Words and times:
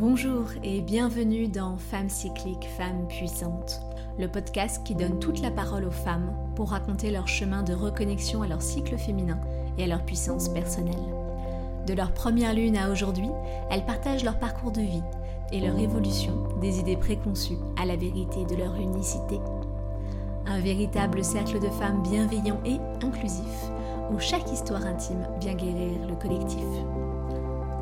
Bonjour 0.00 0.46
et 0.64 0.80
bienvenue 0.80 1.46
dans 1.46 1.76
Femmes 1.76 2.08
cycliques, 2.08 2.66
Femmes 2.78 3.06
puissantes, 3.06 3.82
le 4.18 4.28
podcast 4.28 4.80
qui 4.82 4.94
donne 4.94 5.18
toute 5.18 5.42
la 5.42 5.50
parole 5.50 5.84
aux 5.84 5.90
femmes 5.90 6.32
pour 6.56 6.70
raconter 6.70 7.10
leur 7.10 7.28
chemin 7.28 7.62
de 7.62 7.74
reconnexion 7.74 8.40
à 8.40 8.46
leur 8.46 8.62
cycle 8.62 8.96
féminin 8.96 9.38
et 9.76 9.84
à 9.84 9.86
leur 9.86 10.02
puissance 10.06 10.48
personnelle. 10.48 10.94
De 11.86 11.92
leur 11.92 12.14
première 12.14 12.54
lune 12.54 12.78
à 12.78 12.90
aujourd'hui, 12.90 13.28
elles 13.70 13.84
partagent 13.84 14.24
leur 14.24 14.38
parcours 14.38 14.72
de 14.72 14.80
vie 14.80 15.02
et 15.52 15.60
leur 15.60 15.78
évolution 15.78 16.48
des 16.62 16.78
idées 16.78 16.96
préconçues 16.96 17.58
à 17.78 17.84
la 17.84 17.96
vérité 17.96 18.46
de 18.46 18.56
leur 18.56 18.76
unicité. 18.76 19.38
Un 20.46 20.60
véritable 20.60 21.22
cercle 21.22 21.60
de 21.60 21.68
femmes 21.68 22.02
bienveillants 22.02 22.62
et 22.64 22.78
inclusifs 23.04 23.68
où 24.10 24.18
chaque 24.18 24.50
histoire 24.50 24.86
intime 24.86 25.28
vient 25.42 25.52
guérir 25.52 26.06
le 26.08 26.14
collectif. 26.14 26.64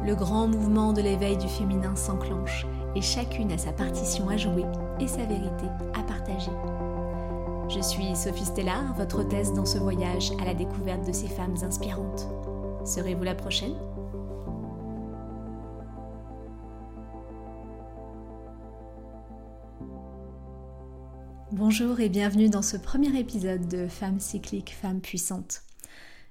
Le 0.09 0.15
grand 0.15 0.49
mouvement 0.49 0.95
de 0.95 1.03
l'éveil 1.03 1.37
du 1.37 1.49
féminin 1.49 1.95
s'enclenche 1.95 2.67
et 2.97 3.03
chacune 3.03 3.53
a 3.53 3.59
sa 3.59 3.73
partition 3.73 4.31
à 4.31 4.39
jouer 4.39 4.65
et 4.99 5.07
sa 5.07 5.27
vérité 5.27 5.67
à 5.93 6.03
partager. 6.03 6.51
Je 7.69 7.79
suis 7.83 8.17
Sophie 8.17 8.47
Stellar, 8.47 8.95
votre 8.95 9.21
hôtesse 9.21 9.53
dans 9.53 9.67
ce 9.67 9.77
voyage 9.77 10.33
à 10.41 10.47
la 10.47 10.55
découverte 10.55 11.07
de 11.07 11.13
ces 11.13 11.29
femmes 11.29 11.57
inspirantes. 11.63 12.27
Serez-vous 12.87 13.23
la 13.23 13.35
prochaine? 13.35 13.75
Bonjour 21.53 22.01
et 22.01 22.09
bienvenue 22.09 22.49
dans 22.49 22.63
ce 22.63 22.79
premier 22.79 23.15
épisode 23.19 23.69
de 23.69 23.87
Femmes 23.87 24.21
cycliques, 24.21 24.75
Femmes 24.75 25.03
puissantes. 25.03 25.68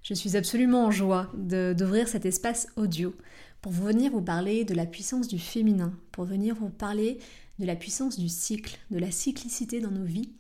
Je 0.08 0.14
suis 0.14 0.38
absolument 0.38 0.86
en 0.86 0.92
joie 0.92 1.30
d'ouvrir 1.36 2.08
cet 2.08 2.26
espace 2.26 2.68
audio 2.78 3.14
pour 3.62 3.74
venir 3.74 4.10
vous 4.14 4.22
parler 4.22 4.64
de 4.64 4.74
la 4.74 4.86
puissance 4.86 5.28
du 5.28 5.38
féminin, 5.38 5.92
pour 6.14 6.24
venir 6.24 6.56
vous 6.56 6.70
parler 6.70 7.18
de 7.60 7.66
la 7.66 7.76
puissance 7.76 8.18
du 8.18 8.30
cycle, 8.30 8.80
de 8.90 9.00
la 9.00 9.12
cyclicité 9.12 9.82
dans 9.82 9.92
nos 9.92 10.06
vies, 10.06 10.32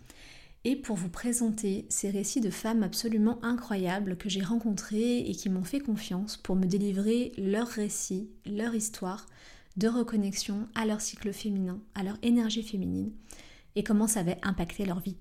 et 0.63 0.77
pour 0.77 0.95
vous 0.95 1.09
présenter 1.09 1.85
ces 1.89 2.09
récits 2.09 2.39
de 2.39 2.49
femmes 2.49 2.81
absolument 2.81 3.43
incroyables 3.43 4.15
que 4.15 4.29
j'ai 4.29 4.41
rencontrées 4.41 5.17
et 5.19 5.35
qui 5.35 5.49
m'ont 5.49 5.65
fait 5.65 5.81
confiance 5.81 6.37
pour 6.37 6.55
me 6.55 6.65
délivrer 6.65 7.33
leurs 7.37 7.67
récits, 7.67 8.29
leur 8.45 8.73
histoire 8.73 9.25
de 9.75 9.89
reconnexion 9.89 10.69
à 10.75 10.85
leur 10.85 11.01
cycle 11.01 11.33
féminin, 11.33 11.81
à 11.93 12.03
leur 12.03 12.17
énergie 12.23 12.63
féminine, 12.63 13.11
et 13.75 13.83
comment 13.83 14.07
ça 14.07 14.21
avait 14.21 14.39
impacté 14.43 14.85
leur 14.85 15.01
vie. 15.01 15.17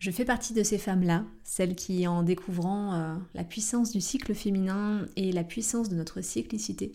Je 0.00 0.10
fais 0.10 0.24
partie 0.24 0.54
de 0.54 0.62
ces 0.62 0.78
femmes-là, 0.78 1.26
celles 1.44 1.76
qui, 1.76 2.06
en 2.06 2.22
découvrant 2.22 2.94
euh, 2.94 3.14
la 3.34 3.44
puissance 3.44 3.92
du 3.92 4.00
cycle 4.00 4.34
féminin 4.34 5.04
et 5.16 5.30
la 5.30 5.44
puissance 5.44 5.90
de 5.90 5.94
notre 5.94 6.22
cyclicité, 6.22 6.92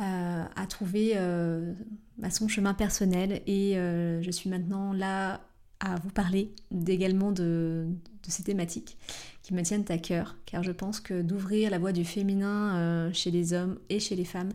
euh, 0.00 0.44
a 0.54 0.66
trouvé 0.66 1.12
euh, 1.16 1.72
bah, 2.18 2.28
son 2.28 2.46
chemin 2.46 2.74
personnel 2.74 3.40
et 3.46 3.72
je 3.76 4.30
suis 4.30 4.50
maintenant 4.50 4.92
là 4.92 5.40
à 5.80 5.96
vous 5.96 6.10
parler 6.10 6.52
également 6.86 7.32
de, 7.32 7.86
de, 7.88 8.30
ces 8.30 8.42
thématiques 8.42 8.98
qui 9.42 9.54
me 9.54 9.62
tiennent 9.62 9.86
à 9.88 9.96
cœur, 9.96 10.36
car 10.44 10.62
je 10.62 10.72
pense 10.72 11.00
que 11.00 11.22
d'ouvrir 11.22 11.70
la 11.70 11.78
voie 11.78 11.92
du 11.92 12.04
féminin 12.04 13.10
chez 13.14 13.30
les 13.30 13.54
hommes 13.54 13.78
et 13.88 13.98
chez 13.98 14.16
les 14.16 14.24
femmes, 14.24 14.52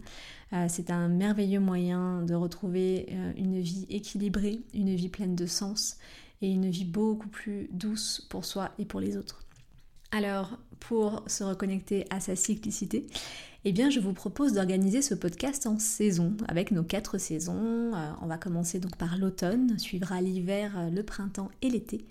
c'est 0.68 0.90
un 0.90 1.08
merveilleux 1.08 1.59
moyen 1.59 2.24
de 2.24 2.34
retrouver 2.34 3.08
une 3.38 3.59
vie 3.59 3.86
équilibrée, 3.90 4.62
une 4.74 4.94
vie 4.96 5.09
pleine 5.09 5.36
de 5.36 5.46
sens 5.46 5.98
et 6.42 6.50
une 6.50 6.70
vie 6.70 6.86
beaucoup 6.86 7.30
plus 7.30 7.70
douce 7.72 8.25
pour 8.30 8.45
soi 8.45 8.72
et 8.80 8.86
pour 8.86 9.00
les 9.00 9.17
autres. 9.17 9.44
Alors, 10.11 10.58
pour 10.80 11.23
se 11.28 11.44
reconnecter 11.44 12.06
à 12.09 12.20
sa 12.20 12.36
cyclicité, 12.36 13.08
eh 13.64 13.72
bien, 13.72 13.89
je 13.89 14.00
vous 14.00 14.14
propose 14.14 14.53
d'organiser 14.53 15.02
ce 15.02 15.14
podcast 15.14 15.67
en 15.67 15.78
saison, 15.78 16.36
avec 16.47 16.72
nos 16.72 16.84
quatre 16.84 17.17
saisons. 17.17 17.94
Euh, 17.94 18.12
on 18.22 18.25
va 18.25 18.38
commencer 18.38 18.80
donc 18.80 18.95
par 18.97 19.17
l'automne, 19.17 19.78
suivra 19.78 20.19
l'hiver, 20.19 20.73
euh, 20.78 20.89
le 20.89 21.03
printemps 21.03 21.52
et 21.62 21.69
l'été. 21.69 22.06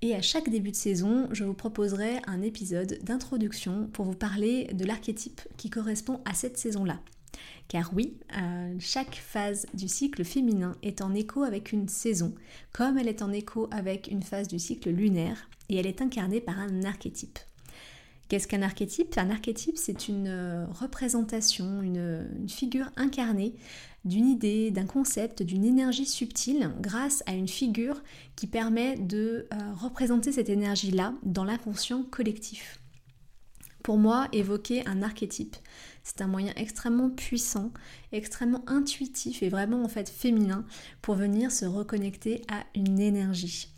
Et 0.00 0.14
à 0.14 0.22
chaque 0.22 0.48
début 0.48 0.70
de 0.70 0.76
saison, 0.76 1.28
je 1.32 1.44
vous 1.44 1.54
proposerai 1.54 2.20
un 2.26 2.40
épisode 2.40 2.98
d'introduction 3.02 3.88
pour 3.92 4.04
vous 4.04 4.14
parler 4.14 4.72
de 4.72 4.84
l'archétype 4.84 5.42
qui 5.56 5.70
correspond 5.70 6.20
à 6.24 6.34
cette 6.34 6.56
saison-là. 6.56 7.00
Car 7.68 7.92
oui, 7.94 8.16
euh, 8.36 8.74
chaque 8.78 9.16
phase 9.16 9.66
du 9.74 9.88
cycle 9.88 10.24
féminin 10.24 10.76
est 10.82 11.02
en 11.02 11.14
écho 11.14 11.42
avec 11.42 11.72
une 11.72 11.88
saison, 11.88 12.34
comme 12.72 12.98
elle 12.98 13.08
est 13.08 13.22
en 13.22 13.32
écho 13.32 13.68
avec 13.70 14.08
une 14.10 14.22
phase 14.22 14.48
du 14.48 14.58
cycle 14.58 14.90
lunaire, 14.90 15.48
et 15.68 15.76
elle 15.76 15.86
est 15.86 16.00
incarnée 16.00 16.40
par 16.40 16.58
un 16.58 16.82
archétype. 16.84 17.38
Qu'est-ce 18.28 18.46
qu'un 18.46 18.60
archétype? 18.60 19.16
Un 19.16 19.30
archétype, 19.30 19.78
c'est 19.78 20.08
une 20.08 20.28
euh, 20.28 20.66
représentation, 20.66 21.80
une, 21.80 22.26
figure 22.46 22.90
incarnée 22.96 23.54
d'une 24.04 24.26
idée, 24.26 24.70
d'un 24.70 24.84
concept, 24.84 25.42
d'une 25.42 25.64
énergie 25.64 26.04
subtile 26.04 26.70
grâce 26.80 27.22
à 27.26 27.32
une 27.32 27.48
figure 27.48 28.02
qui 28.36 28.46
permet 28.46 28.96
de 28.96 29.46
euh, 29.52 29.56
représenter 29.74 30.32
cette 30.32 30.50
énergie-là 30.50 31.14
dans 31.22 31.44
l'inconscient 31.44 32.02
collectif. 32.02 32.80
Pour 33.82 33.96
moi, 33.96 34.28
évoquer 34.32 34.86
un 34.86 35.02
archétype, 35.02 35.56
c'est 36.08 36.22
un 36.22 36.26
moyen 36.26 36.52
extrêmement 36.56 37.10
puissant, 37.10 37.70
extrêmement 38.12 38.64
intuitif 38.66 39.42
et 39.42 39.50
vraiment 39.50 39.82
en 39.82 39.88
fait 39.88 40.08
féminin 40.08 40.64
pour 41.02 41.14
venir 41.14 41.52
se 41.52 41.66
reconnecter 41.66 42.40
à 42.50 42.64
une 42.74 42.98
énergie. 42.98 43.68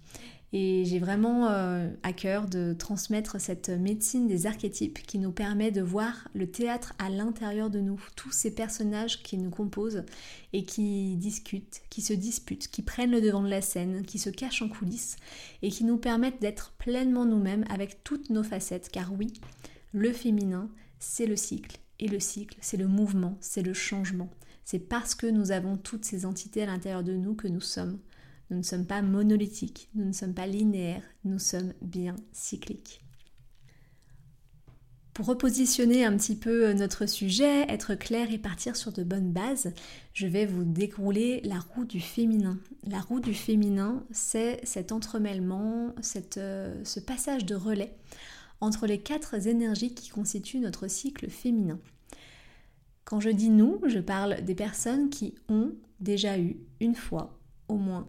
Et 0.53 0.85
j'ai 0.85 0.99
vraiment 0.99 1.49
euh, 1.49 1.89
à 2.03 2.13
cœur 2.13 2.47
de 2.47 2.73
transmettre 2.73 3.41
cette 3.41 3.69
médecine 3.69 4.27
des 4.27 4.47
archétypes 4.47 5.01
qui 5.03 5.19
nous 5.19 5.33
permet 5.33 5.71
de 5.71 5.81
voir 5.81 6.29
le 6.35 6.49
théâtre 6.49 6.93
à 6.99 7.09
l'intérieur 7.09 7.69
de 7.69 7.81
nous, 7.81 8.01
tous 8.17 8.33
ces 8.33 8.53
personnages 8.53 9.23
qui 9.23 9.37
nous 9.37 9.51
composent 9.51 10.05
et 10.53 10.65
qui 10.65 11.17
discutent, 11.17 11.83
qui 11.89 12.01
se 12.01 12.13
disputent, 12.13 12.69
qui 12.69 12.83
prennent 12.83 13.13
le 13.13 13.21
devant 13.21 13.43
de 13.43 13.49
la 13.49 13.61
scène, 13.61 14.03
qui 14.03 14.19
se 14.19 14.31
cachent 14.31 14.63
en 14.63 14.69
coulisses 14.69 15.17
et 15.63 15.71
qui 15.71 15.85
nous 15.85 15.99
permettent 15.99 16.41
d'être 16.41 16.73
pleinement 16.79 17.25
nous-mêmes 17.25 17.65
avec 17.71 18.03
toutes 18.03 18.31
nos 18.31 18.45
facettes. 18.45 18.89
Car 18.91 19.13
oui, 19.13 19.33
le 19.93 20.13
féminin, 20.13 20.69
c'est 20.99 21.27
le 21.27 21.37
cycle. 21.37 21.79
Et 22.01 22.09
le 22.09 22.19
cycle, 22.19 22.57
c'est 22.61 22.79
le 22.79 22.89
mouvement, 22.89 23.37
c'est 23.41 23.63
le 23.63 23.75
changement. 23.75 24.31
C'est 24.65 24.79
parce 24.79 25.15
que 25.15 25.27
nous 25.27 25.53
avons 25.53 25.77
toutes 25.77 26.07
ces 26.07 26.25
entités 26.25 26.63
à 26.63 26.67
l'intérieur 26.67 27.05
de 27.05 27.13
nous 27.13 27.35
que 27.35 27.47
nous 27.47 27.61
sommes. 27.61 27.99
Nous 28.49 28.57
ne 28.57 28.63
sommes 28.63 28.87
pas 28.87 29.03
monolithiques, 29.03 29.91
nous 29.95 30.07
ne 30.07 30.13
sommes 30.13 30.35
pas 30.35 30.47
linéaires, 30.47 31.05
nous 31.25 31.39
sommes 31.39 31.75
bien 31.83 32.17
cycliques. 32.33 33.05
Pour 35.13 35.27
repositionner 35.27 36.05
un 36.05 36.17
petit 36.17 36.37
peu 36.37 36.73
notre 36.73 37.05
sujet, 37.05 37.63
être 37.69 37.95
clair 37.95 38.33
et 38.33 38.39
partir 38.39 38.77
sur 38.77 38.91
de 38.91 39.05
bonnes 39.05 39.33
bases, 39.33 39.75
je 40.15 40.27
vais 40.27 40.47
vous 40.47 40.65
dérouler 40.65 41.43
la 41.45 41.59
roue 41.59 41.85
du 41.85 42.01
féminin. 42.01 42.59
La 42.87 43.01
roue 43.01 43.21
du 43.21 43.35
féminin, 43.35 44.07
c'est 44.11 44.61
cet 44.65 44.93
entremêlement, 44.93 45.95
euh, 46.39 46.81
ce 46.83 47.01
passage 47.01 47.45
de 47.45 47.55
relais 47.55 47.95
entre 48.61 48.87
les 48.87 49.01
quatre 49.01 49.47
énergies 49.47 49.95
qui 49.95 50.11
constituent 50.11 50.61
notre 50.61 50.89
cycle 50.89 51.29
féminin. 51.29 51.79
Quand 53.05 53.21
je 53.21 53.31
dis 53.31 53.51
nous, 53.51 53.81
je 53.87 53.99
parle 53.99 54.43
des 54.43 54.55
personnes 54.55 55.11
qui 55.11 55.35
ont 55.49 55.73
déjà 56.01 56.39
eu 56.39 56.57
une 56.81 56.95
fois 56.95 57.39
au 57.69 57.77
moins 57.77 58.09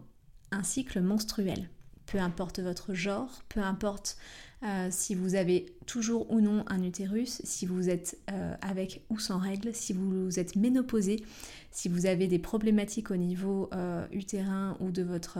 un 0.50 0.62
cycle 0.62 1.00
menstruel. 1.00 1.68
Peu 2.06 2.18
importe 2.18 2.60
votre 2.60 2.94
genre, 2.94 3.42
peu 3.48 3.60
importe 3.60 4.16
euh, 4.64 4.88
si 4.90 5.16
vous 5.16 5.34
avez 5.34 5.74
toujours 5.86 6.30
ou 6.30 6.40
non 6.40 6.64
un 6.68 6.82
utérus, 6.84 7.40
si 7.42 7.66
vous 7.66 7.88
êtes 7.88 8.18
euh, 8.30 8.54
avec 8.60 9.04
ou 9.10 9.18
sans 9.18 9.38
règles, 9.38 9.74
si 9.74 9.92
vous 9.92 10.38
êtes 10.38 10.54
ménopausé, 10.54 11.24
si 11.72 11.88
vous 11.88 12.06
avez 12.06 12.28
des 12.28 12.38
problématiques 12.38 13.10
au 13.10 13.16
niveau 13.16 13.70
euh, 13.74 14.06
utérin 14.12 14.76
ou 14.78 14.92
de 14.92 15.02
votre 15.02 15.38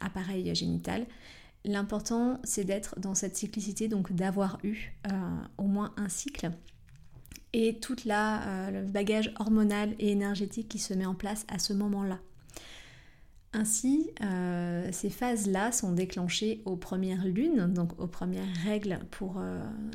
appareil 0.00 0.54
génital, 0.54 1.06
L'important, 1.64 2.40
c'est 2.42 2.64
d'être 2.64 2.98
dans 2.98 3.14
cette 3.14 3.36
cyclicité, 3.36 3.88
donc 3.88 4.12
d'avoir 4.12 4.58
eu 4.64 4.92
euh, 5.06 5.10
au 5.58 5.64
moins 5.64 5.94
un 5.96 6.08
cycle 6.08 6.50
et 7.52 7.78
tout 7.78 7.96
euh, 8.06 8.70
le 8.70 8.82
bagage 8.82 9.32
hormonal 9.38 9.94
et 9.98 10.10
énergétique 10.10 10.68
qui 10.68 10.78
se 10.78 10.94
met 10.94 11.06
en 11.06 11.14
place 11.14 11.44
à 11.48 11.58
ce 11.58 11.72
moment-là. 11.72 12.18
Ainsi, 13.52 14.10
euh, 14.22 14.88
ces 14.90 15.10
phases-là 15.10 15.70
sont 15.70 15.92
déclenchées 15.92 16.62
aux 16.64 16.76
premières 16.76 17.26
lunes, 17.26 17.72
donc 17.72 18.00
aux 18.00 18.06
premières 18.06 18.48
règles 18.64 18.98
pour 19.10 19.40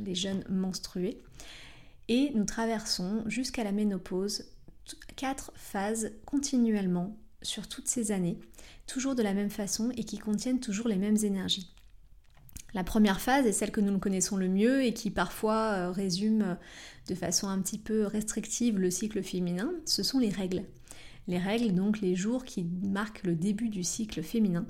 les 0.05 0.13
jeunes 0.13 0.43
menstrués. 0.47 1.19
Et 2.07 2.31
nous 2.35 2.45
traversons 2.45 3.23
jusqu'à 3.25 3.63
la 3.63 3.71
ménopause 3.71 4.45
quatre 5.15 5.51
phases 5.55 6.11
continuellement 6.25 7.17
sur 7.41 7.67
toutes 7.67 7.87
ces 7.87 8.11
années, 8.11 8.39
toujours 8.87 9.15
de 9.15 9.23
la 9.23 9.33
même 9.33 9.49
façon 9.49 9.91
et 9.95 10.03
qui 10.03 10.17
contiennent 10.17 10.59
toujours 10.59 10.87
les 10.87 10.97
mêmes 10.97 11.17
énergies. 11.23 11.73
La 12.73 12.83
première 12.83 13.21
phase 13.21 13.45
est 13.45 13.53
celle 13.53 13.71
que 13.71 13.81
nous 13.81 13.97
connaissons 13.97 14.37
le 14.37 14.49
mieux 14.49 14.83
et 14.83 14.93
qui 14.93 15.09
parfois 15.09 15.71
euh, 15.71 15.91
résume 15.91 16.41
euh, 16.41 16.55
de 17.07 17.15
façon 17.15 17.47
un 17.47 17.59
petit 17.61 17.79
peu 17.79 18.05
restrictive 18.05 18.77
le 18.77 18.91
cycle 18.91 19.23
féminin, 19.23 19.71
ce 19.85 20.03
sont 20.03 20.19
les 20.19 20.29
règles. 20.29 20.63
Les 21.27 21.37
règles, 21.37 21.73
donc 21.73 22.01
les 22.01 22.15
jours 22.15 22.45
qui 22.45 22.63
marquent 22.63 23.23
le 23.23 23.35
début 23.35 23.69
du 23.69 23.83
cycle 23.83 24.21
féminin, 24.21 24.65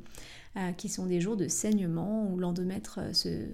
euh, 0.58 0.72
qui 0.72 0.90
sont 0.90 1.06
des 1.06 1.22
jours 1.22 1.38
de 1.38 1.48
saignement 1.48 2.32
où 2.32 2.38
l'endomètre 2.38 3.00
se, 3.16 3.48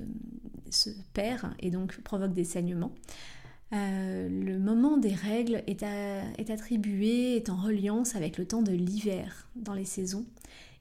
se, 0.69 0.89
perd 1.13 1.53
et 1.59 1.69
donc 1.71 1.99
provoque 2.01 2.33
des 2.33 2.45
saignements. 2.45 2.93
Euh, 3.73 4.29
le 4.29 4.59
moment 4.59 4.97
des 4.97 5.13
règles 5.13 5.63
est, 5.65 5.83
est, 5.83 6.49
attribué, 6.51 7.35
est 7.35 7.49
en 7.49 7.55
reliance 7.55 8.15
avec 8.15 8.37
le 8.37 8.45
temps 8.45 8.61
de 8.61 8.71
l'hiver 8.71 9.49
dans 9.55 9.73
les 9.73 9.85
saisons. 9.85 10.25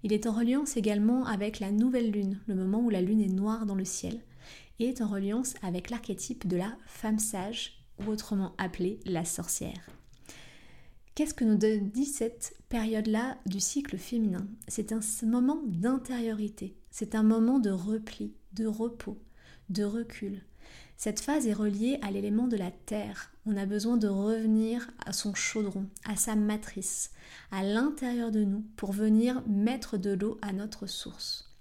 Il 0.03 0.13
est 0.13 0.27
en 0.27 0.33
reliance 0.33 0.77
également 0.77 1.25
avec 1.27 1.59
la 1.61 1.71
nouvelle 1.71 2.11
lune, 2.11 2.41
le 2.47 2.55
moment 2.55 2.81
où 2.81 2.91
la 2.91 3.01
lune 3.01 3.23
est 3.23 3.33
noire 3.33 3.67
dans 3.67 3.75
le 3.75 3.85
ciel, 3.85 4.21
et 4.79 4.89
est 4.89 5.01
en 5.01 5.09
reliance 5.09 5.55
avec 5.63 5.91
l'archétype 5.91 6.47
de 6.47 6.57
la 6.57 6.77
femme 6.87 7.19
sage, 7.19 7.79
ou 8.01 8.11
autrement 8.11 8.53
appelée 8.59 8.99
la 9.07 9.25
sorcière. 9.25 9.89
Qu'est-ce 11.15 11.35
que 11.35 11.45
nous 11.45 11.57
dit 11.57 12.07
cette 12.07 12.57
période-là 12.69 13.39
du 13.47 13.61
cycle 13.61 13.97
féminin? 13.97 14.47
C'est 14.67 14.93
un 14.93 15.01
moment 15.27 15.63
d'intériorité, 15.67 16.75
c'est 16.91 17.15
un 17.15 17.23
moment 17.23 17.59
de 17.59 17.71
repli, 17.71 18.35
de 18.55 18.67
repos, 18.67 19.19
de 19.69 19.85
recul. 19.85 20.43
Cette 20.97 21.21
phase 21.21 21.47
est 21.47 21.53
reliée 21.53 21.99
à 22.03 22.11
l'élément 22.11 22.47
de 22.47 22.57
la 22.57 22.71
terre. 22.71 23.33
On 23.45 23.57
a 23.57 23.67
besoin 23.67 23.97
de 23.97 24.09
revenir 24.09 24.89
à 25.05 25.13
son 25.13 25.35
chaudron, 25.35 25.87
à 26.05 26.17
sa 26.17 26.37
matrice, 26.37 27.11
à 27.51 27.63
l'intérieur 27.63 28.31
de 28.31 28.45
nous 28.45 28.65
pour 28.77 28.93
venir 28.93 29.43
mettre 29.49 29.97
de 29.97 30.11
l'eau 30.11 30.39
à 30.43 30.53
notre 30.53 30.87
source. 30.87 31.53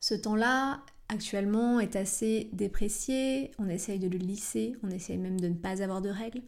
Ce 0.00 0.14
temps-là, 0.14 0.82
actuellement, 1.08 1.80
est 1.80 1.96
assez 1.96 2.48
déprécié, 2.52 3.52
on 3.58 3.68
essaye 3.68 3.98
de 3.98 4.08
le 4.08 4.18
lisser, 4.18 4.74
on 4.82 4.90
essaye 4.90 5.18
même 5.18 5.40
de 5.40 5.48
ne 5.48 5.54
pas 5.54 5.82
avoir 5.82 6.00
de 6.00 6.08
règles. 6.08 6.42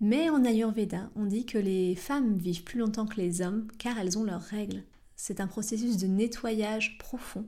Mais 0.00 0.30
en 0.30 0.44
Ayurveda, 0.44 1.10
on 1.14 1.26
dit 1.26 1.46
que 1.46 1.58
les 1.58 1.94
femmes 1.94 2.36
vivent 2.36 2.64
plus 2.64 2.80
longtemps 2.80 3.06
que 3.06 3.20
les 3.20 3.40
hommes 3.40 3.68
car 3.78 3.98
elles 3.98 4.18
ont 4.18 4.24
leurs 4.24 4.42
règles. 4.42 4.82
C'est 5.14 5.40
un 5.40 5.46
processus 5.46 5.96
de 5.96 6.08
nettoyage 6.08 6.98
profond 6.98 7.46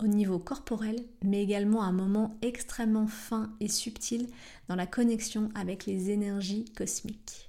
au 0.00 0.06
niveau 0.06 0.38
corporel, 0.38 1.04
mais 1.22 1.42
également 1.42 1.82
un 1.82 1.92
moment 1.92 2.36
extrêmement 2.42 3.06
fin 3.06 3.52
et 3.60 3.68
subtil 3.68 4.28
dans 4.68 4.76
la 4.76 4.86
connexion 4.86 5.50
avec 5.54 5.86
les 5.86 6.10
énergies 6.10 6.64
cosmiques. 6.76 7.48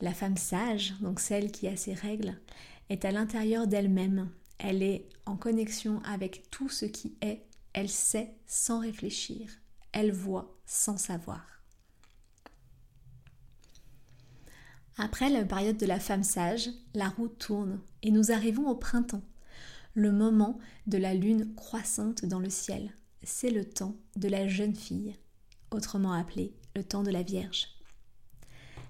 La 0.00 0.14
femme 0.14 0.36
sage, 0.36 0.94
donc 1.00 1.20
celle 1.20 1.50
qui 1.50 1.66
a 1.66 1.76
ses 1.76 1.94
règles, 1.94 2.38
est 2.88 3.04
à 3.04 3.10
l'intérieur 3.10 3.66
d'elle-même. 3.66 4.30
Elle 4.58 4.82
est 4.82 5.08
en 5.26 5.36
connexion 5.36 6.00
avec 6.04 6.50
tout 6.50 6.68
ce 6.68 6.84
qui 6.84 7.16
est. 7.20 7.44
Elle 7.72 7.88
sait 7.88 8.34
sans 8.46 8.80
réfléchir. 8.80 9.50
Elle 9.92 10.12
voit 10.12 10.56
sans 10.66 10.96
savoir. 10.96 11.44
Après 14.96 15.30
la 15.30 15.44
période 15.44 15.76
de 15.76 15.86
la 15.86 16.00
femme 16.00 16.24
sage, 16.24 16.70
la 16.94 17.08
roue 17.08 17.28
tourne 17.28 17.80
et 18.02 18.10
nous 18.10 18.32
arrivons 18.32 18.68
au 18.68 18.74
printemps, 18.74 19.22
le 19.98 20.12
moment 20.12 20.60
de 20.86 20.96
la 20.96 21.12
lune 21.12 21.52
croissante 21.56 22.24
dans 22.24 22.38
le 22.38 22.50
ciel. 22.50 22.92
C'est 23.24 23.50
le 23.50 23.64
temps 23.64 23.96
de 24.14 24.28
la 24.28 24.46
jeune 24.46 24.76
fille, 24.76 25.16
autrement 25.72 26.12
appelé 26.12 26.54
le 26.76 26.84
temps 26.84 27.02
de 27.02 27.10
la 27.10 27.24
Vierge. 27.24 27.66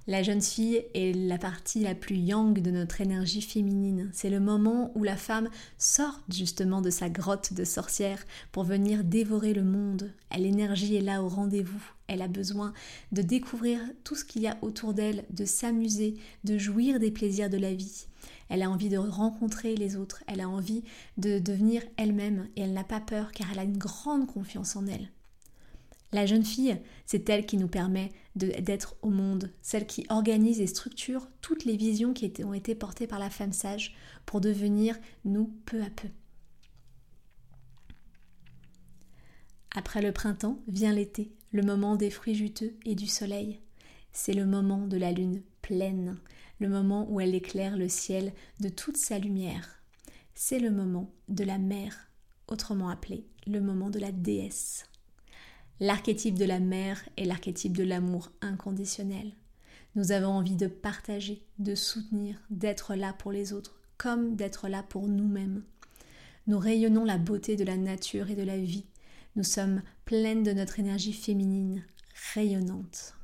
La 0.06 0.22
jeune 0.22 0.42
fille 0.42 0.84
est 0.94 1.14
la 1.14 1.38
partie 1.38 1.80
la 1.80 1.94
plus 1.94 2.16
yang 2.16 2.60
de 2.60 2.70
notre 2.70 3.00
énergie 3.00 3.40
féminine. 3.40 4.10
C'est 4.12 4.28
le 4.28 4.40
moment 4.40 4.92
où 4.94 5.02
la 5.02 5.16
femme 5.16 5.48
sort 5.78 6.20
justement 6.28 6.82
de 6.82 6.90
sa 6.90 7.08
grotte 7.08 7.54
de 7.54 7.64
sorcière 7.64 8.22
pour 8.52 8.64
venir 8.64 9.02
dévorer 9.02 9.54
le 9.54 9.64
monde. 9.64 10.12
L'énergie 10.36 10.96
est 10.96 11.02
là 11.02 11.22
au 11.22 11.28
rendez-vous. 11.28 11.82
Elle 12.06 12.20
a 12.20 12.28
besoin 12.28 12.74
de 13.12 13.22
découvrir 13.22 13.80
tout 14.04 14.14
ce 14.14 14.26
qu'il 14.26 14.42
y 14.42 14.46
a 14.46 14.58
autour 14.60 14.92
d'elle, 14.92 15.24
de 15.30 15.46
s'amuser, 15.46 16.16
de 16.44 16.58
jouir 16.58 17.00
des 17.00 17.10
plaisirs 17.10 17.50
de 17.50 17.58
la 17.58 17.72
vie. 17.72 18.07
Elle 18.48 18.62
a 18.62 18.70
envie 18.70 18.88
de 18.88 18.98
rencontrer 18.98 19.74
les 19.74 19.96
autres, 19.96 20.24
elle 20.26 20.40
a 20.40 20.48
envie 20.48 20.84
de 21.16 21.38
devenir 21.38 21.82
elle-même 21.96 22.48
et 22.56 22.62
elle 22.62 22.72
n'a 22.72 22.84
pas 22.84 23.00
peur 23.00 23.32
car 23.32 23.50
elle 23.52 23.58
a 23.58 23.64
une 23.64 23.78
grande 23.78 24.26
confiance 24.26 24.76
en 24.76 24.86
elle. 24.86 25.10
La 26.12 26.24
jeune 26.24 26.44
fille, 26.44 26.80
c'est 27.04 27.28
elle 27.28 27.44
qui 27.44 27.58
nous 27.58 27.68
permet 27.68 28.10
d'être 28.34 28.96
au 29.02 29.10
monde, 29.10 29.52
celle 29.60 29.86
qui 29.86 30.06
organise 30.08 30.60
et 30.60 30.66
structure 30.66 31.28
toutes 31.42 31.66
les 31.66 31.76
visions 31.76 32.14
qui 32.14 32.32
ont 32.44 32.54
été 32.54 32.74
portées 32.74 33.06
par 33.06 33.18
la 33.18 33.28
femme 33.28 33.52
sage 33.52 33.94
pour 34.24 34.40
devenir 34.40 34.96
nous 35.24 35.52
peu 35.66 35.82
à 35.82 35.90
peu. 35.90 36.08
Après 39.74 40.00
le 40.00 40.12
printemps 40.12 40.60
vient 40.66 40.94
l'été, 40.94 41.30
le 41.52 41.62
moment 41.62 41.96
des 41.96 42.10
fruits 42.10 42.34
juteux 42.34 42.74
et 42.86 42.94
du 42.94 43.06
soleil. 43.06 43.60
C'est 44.12 44.32
le 44.32 44.46
moment 44.46 44.86
de 44.86 44.96
la 44.96 45.12
lune 45.12 45.42
pleine, 45.60 46.18
le 46.58 46.68
moment 46.68 47.06
où 47.10 47.20
elle 47.20 47.34
éclaire 47.34 47.76
le 47.76 47.88
ciel 47.88 48.32
de 48.60 48.68
toute 48.68 48.96
sa 48.96 49.18
lumière. 49.18 49.82
C'est 50.34 50.58
le 50.58 50.70
moment 50.70 51.10
de 51.28 51.44
la 51.44 51.58
mère, 51.58 52.08
autrement 52.46 52.88
appelé 52.88 53.26
le 53.46 53.60
moment 53.60 53.90
de 53.90 53.98
la 53.98 54.12
déesse. 54.12 54.84
L'archétype 55.80 56.36
de 56.36 56.44
la 56.44 56.60
mère 56.60 57.00
est 57.16 57.24
l'archétype 57.24 57.76
de 57.76 57.84
l'amour 57.84 58.30
inconditionnel. 58.40 59.32
Nous 59.94 60.12
avons 60.12 60.30
envie 60.30 60.56
de 60.56 60.66
partager, 60.66 61.42
de 61.58 61.74
soutenir, 61.74 62.40
d'être 62.50 62.94
là 62.94 63.12
pour 63.12 63.32
les 63.32 63.52
autres, 63.52 63.80
comme 63.96 64.36
d'être 64.36 64.68
là 64.68 64.82
pour 64.82 65.08
nous-mêmes. 65.08 65.62
Nous 66.46 66.58
rayonnons 66.58 67.04
la 67.04 67.18
beauté 67.18 67.56
de 67.56 67.64
la 67.64 67.76
nature 67.76 68.30
et 68.30 68.36
de 68.36 68.42
la 68.42 68.58
vie. 68.58 68.86
Nous 69.36 69.44
sommes 69.44 69.82
pleines 70.04 70.42
de 70.42 70.52
notre 70.52 70.78
énergie 70.78 71.12
féminine, 71.12 71.84
rayonnante. 72.34 73.17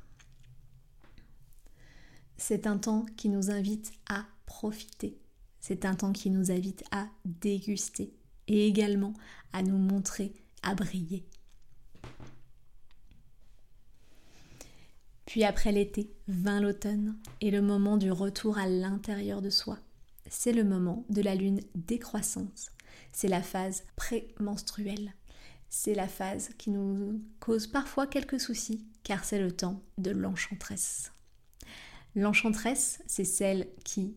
C'est 2.37 2.67
un 2.67 2.77
temps 2.77 3.05
qui 3.17 3.29
nous 3.29 3.49
invite 3.49 3.91
à 4.09 4.25
profiter. 4.45 5.17
C'est 5.59 5.85
un 5.85 5.95
temps 5.95 6.11
qui 6.11 6.29
nous 6.29 6.51
invite 6.51 6.83
à 6.91 7.07
déguster 7.25 8.13
et 8.47 8.67
également 8.67 9.13
à 9.53 9.63
nous 9.63 9.77
montrer, 9.77 10.33
à 10.61 10.75
briller. 10.75 11.25
Puis 15.25 15.43
après 15.43 15.71
l'été, 15.71 16.13
vint 16.27 16.61
l'automne 16.61 17.17
et 17.41 17.51
le 17.51 17.61
moment 17.61 17.97
du 17.97 18.11
retour 18.11 18.57
à 18.57 18.67
l'intérieur 18.67 19.41
de 19.41 19.49
soi. 19.49 19.79
C'est 20.29 20.53
le 20.53 20.63
moment 20.63 21.05
de 21.09 21.21
la 21.21 21.35
lune 21.35 21.61
décroissante. 21.73 22.71
C'est 23.11 23.27
la 23.27 23.41
phase 23.41 23.83
prémenstruelle. 23.95 25.13
C'est 25.69 25.95
la 25.95 26.07
phase 26.07 26.51
qui 26.57 26.69
nous 26.69 27.21
cause 27.39 27.67
parfois 27.67 28.07
quelques 28.07 28.39
soucis 28.39 28.85
car 29.03 29.23
c'est 29.23 29.39
le 29.39 29.51
temps 29.51 29.81
de 29.97 30.11
l'enchantresse. 30.11 31.11
L'enchantresse, 32.15 33.01
c'est 33.07 33.25
celle 33.25 33.67
qui 33.83 34.15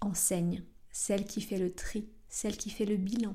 enseigne, 0.00 0.62
celle 0.92 1.24
qui 1.24 1.40
fait 1.40 1.58
le 1.58 1.72
tri, 1.72 2.08
celle 2.28 2.56
qui 2.56 2.70
fait 2.70 2.84
le 2.84 2.96
bilan, 2.96 3.34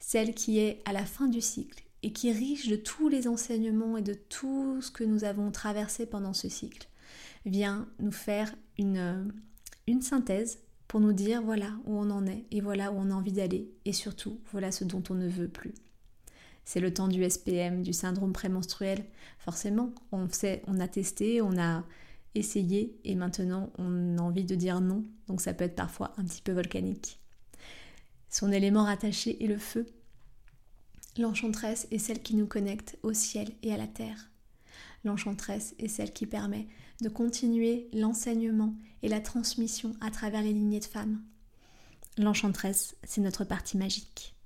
celle 0.00 0.34
qui 0.34 0.58
est 0.58 0.82
à 0.84 0.92
la 0.92 1.04
fin 1.04 1.28
du 1.28 1.40
cycle 1.40 1.84
et 2.02 2.12
qui 2.12 2.32
riche 2.32 2.68
de 2.68 2.76
tous 2.76 3.08
les 3.08 3.28
enseignements 3.28 3.96
et 3.96 4.02
de 4.02 4.14
tout 4.14 4.80
ce 4.80 4.90
que 4.90 5.04
nous 5.04 5.24
avons 5.24 5.50
traversé 5.50 6.06
pendant 6.06 6.32
ce 6.32 6.48
cycle, 6.48 6.88
vient 7.46 7.88
nous 8.00 8.12
faire 8.12 8.54
une, 8.76 9.32
une 9.86 10.02
synthèse 10.02 10.58
pour 10.88 11.00
nous 11.00 11.12
dire 11.12 11.42
voilà 11.42 11.72
où 11.84 11.96
on 11.96 12.10
en 12.10 12.26
est 12.26 12.44
et 12.50 12.60
voilà 12.60 12.92
où 12.92 12.96
on 12.96 13.10
a 13.10 13.14
envie 13.14 13.32
d'aller 13.32 13.70
et 13.84 13.92
surtout 13.92 14.40
voilà 14.52 14.72
ce 14.72 14.84
dont 14.84 15.02
on 15.10 15.14
ne 15.14 15.28
veut 15.28 15.48
plus. 15.48 15.74
C'est 16.64 16.80
le 16.80 16.92
temps 16.92 17.08
du 17.08 17.28
SPM, 17.28 17.82
du 17.82 17.94
syndrome 17.94 18.34
prémenstruel. 18.34 19.06
Forcément, 19.38 19.94
on 20.12 20.28
sait, 20.28 20.62
on 20.66 20.80
a 20.80 20.88
testé, 20.88 21.40
on 21.40 21.56
a 21.58 21.82
essayé 22.34 22.98
et 23.04 23.14
maintenant 23.14 23.70
on 23.78 24.18
a 24.18 24.22
envie 24.22 24.44
de 24.44 24.54
dire 24.54 24.80
non, 24.80 25.04
donc 25.26 25.40
ça 25.40 25.54
peut 25.54 25.64
être 25.64 25.74
parfois 25.74 26.12
un 26.16 26.24
petit 26.24 26.42
peu 26.42 26.52
volcanique. 26.52 27.18
Son 28.30 28.52
élément 28.52 28.84
rattaché 28.84 29.42
est 29.42 29.48
le 29.48 29.58
feu, 29.58 29.86
L'enchantresse 31.18 31.88
est 31.90 31.98
celle 31.98 32.22
qui 32.22 32.36
nous 32.36 32.46
connecte 32.46 32.96
au 33.02 33.12
ciel 33.12 33.50
et 33.64 33.74
à 33.74 33.76
la 33.76 33.88
terre. 33.88 34.30
L'enchantresse 35.04 35.74
est 35.80 35.88
celle 35.88 36.12
qui 36.12 36.26
permet 36.26 36.68
de 37.00 37.08
continuer 37.08 37.88
l'enseignement 37.92 38.74
et 39.02 39.08
la 39.08 39.20
transmission 39.20 39.96
à 40.00 40.12
travers 40.12 40.42
les 40.42 40.52
lignées 40.52 40.78
de 40.78 40.84
femmes. 40.84 41.20
L'enchantresse, 42.18 42.96
c'est 43.02 43.20
notre 43.20 43.44
partie 43.44 43.76
magique. 43.76 44.36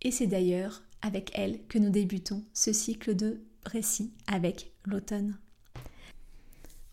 Et 0.00 0.10
c'est 0.10 0.26
d'ailleurs 0.26 0.82
avec 1.02 1.30
elle 1.34 1.66
que 1.66 1.78
nous 1.78 1.90
débutons 1.90 2.42
ce 2.54 2.72
cycle 2.72 3.14
de 3.14 3.42
récits 3.64 4.12
avec 4.26 4.72
l'automne. 4.84 5.38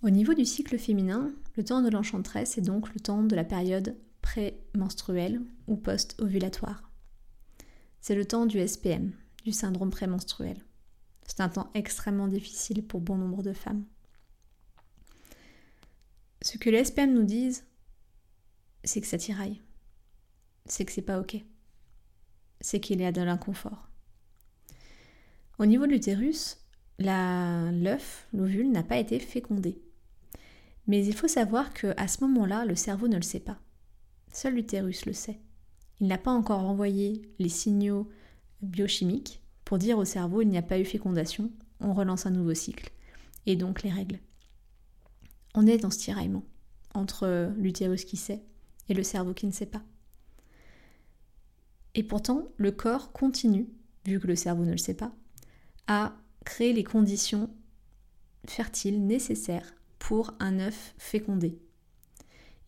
Au 0.01 0.09
niveau 0.09 0.33
du 0.33 0.45
cycle 0.45 0.77
féminin, 0.77 1.33
le 1.57 1.63
temps 1.63 1.81
de 1.81 1.89
l'enchantresse 1.89 2.57
est 2.57 2.61
donc 2.61 2.93
le 2.93 2.99
temps 2.99 3.23
de 3.23 3.35
la 3.35 3.43
période 3.43 3.97
prémenstruel 4.21 5.41
ou 5.67 5.75
post-ovulatoire. 5.75 6.89
C'est 7.99 8.15
le 8.15 8.25
temps 8.25 8.45
du 8.45 8.65
SPM, 8.65 9.11
du 9.43 9.51
syndrome 9.51 9.89
prémenstruel. 9.89 10.57
C'est 11.27 11.41
un 11.41 11.49
temps 11.49 11.69
extrêmement 11.73 12.27
difficile 12.27 12.85
pour 12.85 13.01
bon 13.01 13.17
nombre 13.17 13.43
de 13.43 13.53
femmes. 13.53 13.85
Ce 16.41 16.57
que 16.57 16.69
les 16.69 16.85
SPM 16.85 17.13
nous 17.13 17.25
disent, 17.25 17.65
c'est 18.83 19.01
que 19.01 19.07
ça 19.07 19.17
tiraille. 19.17 19.61
C'est 20.65 20.85
que 20.85 20.91
c'est 20.91 21.01
pas 21.01 21.19
ok. 21.19 21.43
C'est 22.61 22.79
qu'il 22.79 23.01
y 23.01 23.05
a 23.05 23.11
de 23.11 23.21
l'inconfort. 23.21 23.89
Au 25.57 25.65
niveau 25.65 25.85
de 25.85 25.91
l'utérus, 25.91 26.58
l'œuf, 26.99 28.27
l'ovule, 28.33 28.71
n'a 28.71 28.83
pas 28.83 28.97
été 28.97 29.19
fécondé. 29.19 29.81
Mais 30.87 31.05
il 31.05 31.15
faut 31.15 31.27
savoir 31.27 31.73
qu'à 31.73 32.07
ce 32.07 32.23
moment-là, 32.23 32.65
le 32.65 32.75
cerveau 32.75 33.07
ne 33.07 33.15
le 33.15 33.21
sait 33.21 33.39
pas. 33.39 33.59
Seul 34.31 34.55
l'utérus 34.55 35.05
le 35.05 35.13
sait. 35.13 35.39
Il 35.99 36.07
n'a 36.07 36.17
pas 36.17 36.31
encore 36.31 36.61
envoyé 36.61 37.21
les 37.39 37.49
signaux 37.49 38.09
biochimique 38.61 39.41
pour 39.65 39.77
dire 39.77 39.97
au 39.97 40.05
cerveau 40.05 40.41
il 40.41 40.49
n'y 40.49 40.57
a 40.57 40.63
pas 40.63 40.79
eu 40.79 40.85
fécondation, 40.85 41.51
on 41.79 41.93
relance 41.93 42.25
un 42.25 42.31
nouveau 42.31 42.53
cycle. 42.53 42.91
Et 43.45 43.55
donc 43.55 43.83
les 43.83 43.91
règles. 43.91 44.19
On 45.55 45.67
est 45.67 45.77
dans 45.77 45.91
ce 45.91 45.99
tiraillement 45.99 46.43
entre 46.93 47.51
l'utérus 47.57 48.05
qui 48.05 48.17
sait 48.17 48.43
et 48.87 48.93
le 48.93 49.03
cerveau 49.03 49.33
qui 49.33 49.45
ne 49.45 49.51
sait 49.51 49.65
pas. 49.65 49.83
Et 51.95 52.03
pourtant, 52.03 52.47
le 52.57 52.71
corps 52.71 53.11
continue, 53.11 53.67
vu 54.05 54.19
que 54.19 54.27
le 54.27 54.35
cerveau 54.35 54.63
ne 54.63 54.71
le 54.71 54.77
sait 54.77 54.93
pas, 54.93 55.11
à 55.87 56.15
créer 56.45 56.73
les 56.73 56.83
conditions 56.83 57.49
fertiles 58.47 59.05
nécessaires 59.05 59.73
pour 59.99 60.33
un 60.39 60.59
œuf 60.59 60.95
fécondé. 60.97 61.59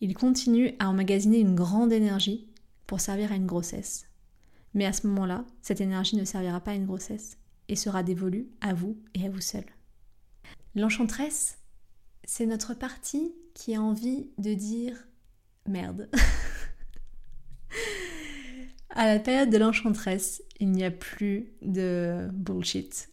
Il 0.00 0.14
continue 0.14 0.74
à 0.78 0.88
emmagasiner 0.88 1.38
une 1.38 1.54
grande 1.54 1.92
énergie 1.92 2.46
pour 2.86 3.00
servir 3.00 3.32
à 3.32 3.36
une 3.36 3.46
grossesse. 3.46 4.06
Mais 4.74 4.86
à 4.86 4.92
ce 4.92 5.06
moment-là, 5.06 5.44
cette 5.60 5.80
énergie 5.80 6.16
ne 6.16 6.24
servira 6.24 6.60
pas 6.60 6.72
à 6.72 6.74
une 6.74 6.86
grossesse 6.86 7.38
et 7.68 7.76
sera 7.76 8.02
dévolue 8.02 8.48
à 8.60 8.74
vous 8.74 8.96
et 9.14 9.26
à 9.26 9.30
vous 9.30 9.40
seul. 9.40 9.64
L'enchantresse, 10.74 11.58
c'est 12.24 12.46
notre 12.46 12.74
partie 12.74 13.34
qui 13.54 13.74
a 13.74 13.82
envie 13.82 14.30
de 14.38 14.54
dire 14.54 14.96
merde. 15.66 16.08
à 18.90 19.06
la 19.06 19.20
période 19.20 19.50
de 19.50 19.58
l'enchantresse, 19.58 20.42
il 20.60 20.72
n'y 20.72 20.84
a 20.84 20.90
plus 20.90 21.52
de 21.62 22.28
bullshit. 22.32 23.11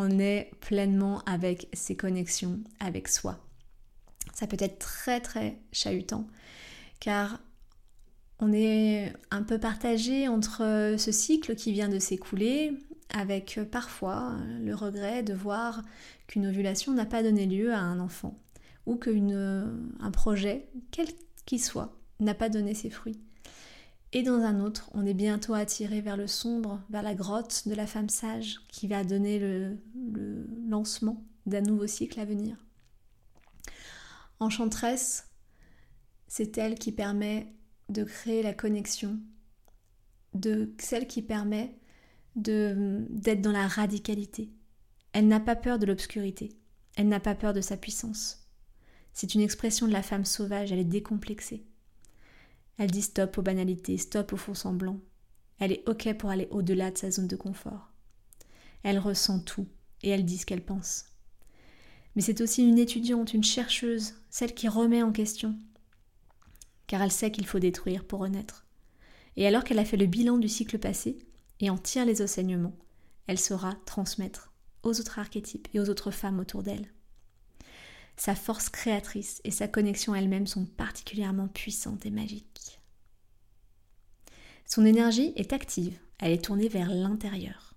On 0.00 0.20
est 0.20 0.52
pleinement 0.60 1.22
avec 1.26 1.68
ses 1.72 1.96
connexions 1.96 2.60
avec 2.78 3.08
soi. 3.08 3.44
Ça 4.32 4.46
peut 4.46 4.56
être 4.60 4.78
très 4.78 5.20
très 5.20 5.58
chahutant 5.72 6.28
car 7.00 7.40
on 8.38 8.52
est 8.52 9.12
un 9.32 9.42
peu 9.42 9.58
partagé 9.58 10.28
entre 10.28 10.94
ce 10.96 11.10
cycle 11.10 11.56
qui 11.56 11.72
vient 11.72 11.88
de 11.88 11.98
s'écouler 11.98 12.78
avec 13.12 13.58
parfois 13.72 14.36
le 14.60 14.72
regret 14.72 15.24
de 15.24 15.34
voir 15.34 15.82
qu'une 16.28 16.46
ovulation 16.46 16.92
n'a 16.92 17.04
pas 17.04 17.24
donné 17.24 17.46
lieu 17.46 17.72
à 17.72 17.80
un 17.80 17.98
enfant 17.98 18.38
ou 18.86 18.94
qu'un 18.94 20.10
projet, 20.12 20.68
quel 20.92 21.08
qu'il 21.44 21.60
soit, 21.60 21.98
n'a 22.20 22.34
pas 22.34 22.48
donné 22.48 22.72
ses 22.72 22.90
fruits. 22.90 23.18
Et 24.12 24.22
dans 24.22 24.40
un 24.40 24.60
autre, 24.60 24.90
on 24.94 25.04
est 25.04 25.14
bientôt 25.14 25.54
attiré 25.54 26.00
vers 26.00 26.16
le 26.16 26.26
sombre, 26.26 26.80
vers 26.88 27.02
la 27.02 27.14
grotte 27.14 27.68
de 27.68 27.74
la 27.74 27.86
femme 27.86 28.08
sage 28.08 28.60
qui 28.68 28.88
va 28.88 29.04
donner 29.04 29.38
le, 29.38 29.76
lancement 30.66 31.22
d'un 31.46 31.60
nouveau 31.60 31.86
cycle 31.86 32.18
à 32.18 32.24
venir. 32.24 32.56
Enchantresse, 34.40 35.28
c'est 36.26 36.56
elle 36.56 36.78
qui 36.78 36.92
permet 36.92 37.52
de 37.90 38.04
créer 38.04 38.42
la 38.42 38.54
connexion, 38.54 39.18
de 40.34 40.72
celle 40.78 41.06
qui 41.06 41.22
permet 41.22 41.74
d'être 42.36 43.40
dans 43.42 43.52
la 43.52 43.66
radicalité. 43.66 44.50
Elle 45.12 45.28
n'a 45.28 45.40
pas 45.40 45.56
peur 45.56 45.78
de 45.78 45.86
l'obscurité, 45.86 46.50
elle 46.96 47.08
n'a 47.08 47.20
pas 47.20 47.34
peur 47.34 47.52
de 47.52 47.60
sa 47.60 47.76
puissance. 47.76 48.46
C'est 49.12 49.34
une 49.34 49.40
expression 49.40 49.86
de 49.86 49.92
la 49.92 50.02
femme 50.02 50.24
sauvage, 50.24 50.70
elle 50.70 50.78
est 50.78 50.84
décomplexée. 50.84 51.66
Elle 52.78 52.90
dit 52.90 53.02
stop 53.02 53.38
aux 53.38 53.42
banalités, 53.42 53.98
stop 53.98 54.32
aux 54.32 54.36
faux 54.36 54.54
semblants. 54.54 55.00
Elle 55.58 55.72
est 55.72 55.88
OK 55.88 56.12
pour 56.16 56.30
aller 56.30 56.48
au-delà 56.50 56.90
de 56.90 56.98
sa 56.98 57.10
zone 57.10 57.26
de 57.26 57.36
confort. 57.36 57.90
Elle 58.84 58.98
ressent 58.98 59.40
tout 59.40 59.66
et 60.02 60.10
elle 60.10 60.24
dit 60.24 60.38
ce 60.38 60.46
qu'elle 60.46 60.64
pense. 60.64 61.06
Mais 62.14 62.22
c'est 62.22 62.40
aussi 62.40 62.66
une 62.66 62.78
étudiante, 62.78 63.34
une 63.34 63.44
chercheuse, 63.44 64.14
celle 64.30 64.54
qui 64.54 64.68
remet 64.68 65.02
en 65.02 65.12
question, 65.12 65.56
car 66.86 67.02
elle 67.02 67.12
sait 67.12 67.32
qu'il 67.32 67.46
faut 67.46 67.58
détruire 67.58 68.04
pour 68.04 68.20
renaître. 68.20 68.64
Et 69.36 69.46
alors 69.46 69.64
qu'elle 69.64 69.78
a 69.78 69.84
fait 69.84 69.96
le 69.96 70.06
bilan 70.06 70.38
du 70.38 70.48
cycle 70.48 70.78
passé 70.78 71.18
et 71.60 71.70
en 71.70 71.78
tire 71.78 72.04
les 72.04 72.22
enseignements, 72.22 72.76
elle 73.26 73.38
saura 73.38 73.74
transmettre 73.86 74.52
aux 74.82 74.98
autres 74.98 75.18
archétypes 75.18 75.68
et 75.74 75.80
aux 75.80 75.90
autres 75.90 76.10
femmes 76.10 76.40
autour 76.40 76.62
d'elle. 76.62 76.92
Sa 78.18 78.34
force 78.34 78.68
créatrice 78.68 79.40
et 79.44 79.52
sa 79.52 79.68
connexion 79.68 80.12
elle-même 80.12 80.48
sont 80.48 80.66
particulièrement 80.66 81.46
puissantes 81.46 82.04
et 82.04 82.10
magiques. 82.10 82.80
Son 84.66 84.84
énergie 84.84 85.32
est 85.36 85.52
active, 85.52 85.96
elle 86.18 86.32
est 86.32 86.44
tournée 86.44 86.68
vers 86.68 86.92
l'intérieur. 86.92 87.74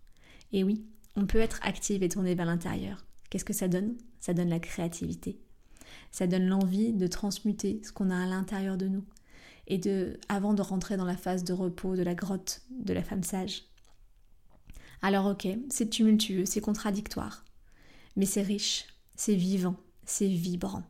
Et 0.51 0.63
oui, 0.63 0.83
on 1.15 1.27
peut 1.27 1.37
être 1.37 1.59
active 1.61 2.01
et 2.01 2.09
tournée 2.09 2.33
vers 2.33 2.47
l'intérieur. 2.47 3.05
Qu'est-ce 3.29 3.45
que 3.45 3.53
ça 3.53 3.67
donne? 3.67 3.95
Ça 4.19 4.33
donne 4.33 4.49
la 4.49 4.59
créativité, 4.59 5.39
ça 6.11 6.25
donne 6.25 6.47
l'envie 6.47 6.91
de 6.91 7.05
transmuter 7.05 7.79
ce 7.83 7.91
qu'on 7.91 8.09
a 8.09 8.23
à 8.23 8.25
l'intérieur 8.25 8.77
de 8.77 8.87
nous 8.87 9.05
et 9.67 9.77
de 9.77 10.19
avant 10.27 10.55
de 10.55 10.63
rentrer 10.63 10.97
dans 10.97 11.05
la 11.05 11.17
phase 11.17 11.43
de 11.43 11.53
repos 11.53 11.95
de 11.95 12.03
la 12.03 12.15
grotte 12.15 12.63
de 12.71 12.93
la 12.93 13.03
femme 13.03 13.23
sage. 13.23 13.65
Alors 15.03 15.27
OK, 15.27 15.47
c'est 15.69 15.89
tumultueux, 15.89 16.45
c'est 16.45 16.61
contradictoire, 16.61 17.45
mais 18.15 18.25
c'est 18.25 18.41
riche, 18.41 18.87
c'est 19.15 19.35
vivant, 19.35 19.75
c'est 20.05 20.27
vibrant. 20.27 20.83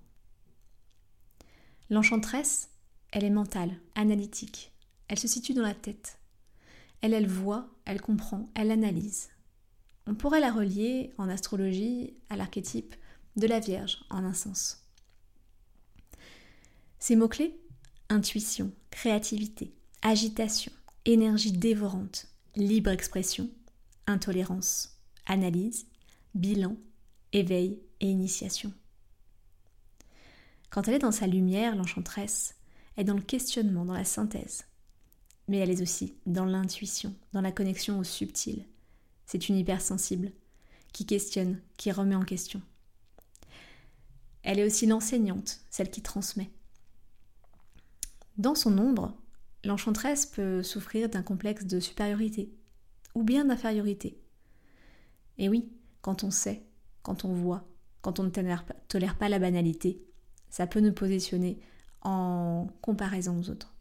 L'enchantresse, 1.90 2.70
elle 3.12 3.24
est 3.24 3.30
mentale, 3.30 3.80
analytique. 3.96 4.72
Elle 5.08 5.20
se 5.20 5.28
situe 5.28 5.54
dans 5.54 5.62
la 5.62 5.74
tête. 5.74 6.20
Elle, 7.02 7.14
elle 7.14 7.28
voit, 7.28 7.68
elle 7.86 8.02
comprend, 8.02 8.50
elle 8.56 8.72
analyse. 8.72 9.30
On 10.08 10.16
pourrait 10.16 10.40
la 10.40 10.52
relier 10.52 11.14
en 11.18 11.30
astrologie 11.30 12.14
à 12.30 12.36
l'archétype 12.36 12.96
de 13.36 13.48
la 13.48 13.60
Vierge 13.60 14.04
en 14.10 14.24
un 14.24 14.34
sens. 14.34 14.86
Ces 17.00 17.16
mots-clés 17.16 17.58
Intuition, 18.10 18.74
créativité, 18.90 19.74
agitation, 20.02 20.74
énergie 21.06 21.54
dévorante, 21.54 22.28
libre 22.58 22.90
expression, 22.90 23.50
intolérance, 24.06 24.98
analyse, 25.26 25.88
bilan, 26.36 26.76
éveil 27.32 27.80
et 28.02 28.10
initiation. 28.10 28.74
Quand 30.72 30.88
elle 30.88 30.96
est 30.96 31.00
dans 31.00 31.12
sa 31.12 31.28
lumière, 31.28 31.76
l'enchanteresse 31.76 32.56
est 32.98 33.04
dans 33.04 33.14
le 33.14 33.22
questionnement, 33.22 33.86
dans 33.86 33.94
la 33.94 34.06
synthèse. 34.06 34.66
Mais 35.48 35.58
elle 35.58 35.70
est 35.70 35.82
aussi 35.82 36.16
dans 36.26 36.46
l'intuition, 36.46 37.14
dans 37.34 37.42
la 37.42 37.52
connexion 37.52 38.00
au 38.00 38.06
subtil. 38.06 38.66
C'est 39.26 39.50
une 39.50 39.58
hypersensible 39.58 40.32
qui 40.94 41.06
questionne, 41.06 41.62
qui 41.76 41.92
remet 41.92 42.16
en 42.16 42.24
question. 42.24 42.62
Elle 44.44 44.60
est 44.60 44.66
aussi 44.66 44.86
l'enseignante, 44.86 45.60
celle 45.70 45.92
qui 45.92 46.02
transmet. 46.02 46.50
Dans 48.38 48.56
son 48.56 48.78
ombre, 48.78 49.18
l'enchanteresse 49.66 50.26
peut 50.26 50.64
souffrir 50.64 51.10
d'un 51.10 51.22
complexe 51.22 51.66
de 51.66 51.82
supériorité 51.82 52.54
ou 53.14 53.24
bien 53.24 53.44
d'infériorité. 53.44 54.22
Et 55.38 55.50
oui, 55.50 55.70
quand 56.02 56.24
on 56.24 56.32
sait, 56.32 56.66
quand 57.04 57.26
on 57.26 57.34
voit, 57.34 57.68
quand 58.02 58.20
on 58.20 58.24
ne 58.24 58.30
tolère 58.30 59.18
pas 59.18 59.30
la 59.30 59.40
banalité, 59.40 60.02
ça 60.52 60.68
peut 60.68 60.82
nous 60.82 60.94
positionner 60.94 61.60
en 62.02 62.68
comparaison 62.82 63.40
aux 63.40 63.50
autres. 63.50 63.74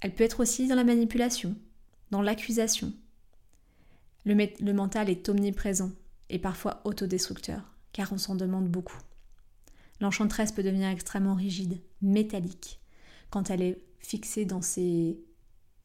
Elle 0.00 0.14
peut 0.14 0.24
être 0.24 0.40
aussi 0.40 0.66
dans 0.68 0.76
la 0.76 0.84
manipulation, 0.84 1.56
dans 2.10 2.22
l'accusation. 2.22 2.94
Le, 4.24 4.72
mental 4.72 5.10
est 5.10 5.28
omniprésent 5.28 5.90
et 6.28 6.38
parfois 6.38 6.80
autodestructeur, 6.84 7.74
car 7.92 8.12
on 8.12 8.18
s'en 8.18 8.36
demande 8.36 8.68
beaucoup. 8.68 8.96
L'enchanteresse 10.00 10.52
peut 10.52 10.62
devenir 10.62 10.88
extrêmement 10.88 11.34
rigide, 11.34 11.80
métallique, 12.00 12.80
quand 13.28 13.50
elle 13.50 13.62
est 13.62 13.84
fixée 13.98 14.44
dans 14.44 14.62
ses 14.62 15.20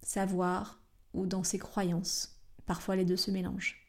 savoirs 0.02 0.80
ou 1.14 1.26
dans 1.26 1.44
ses 1.44 1.58
croyances. 1.58 2.40
Parfois 2.66 2.96
les 2.96 3.06
deux 3.06 3.18
se 3.18 3.32
mélangent. 3.32 3.82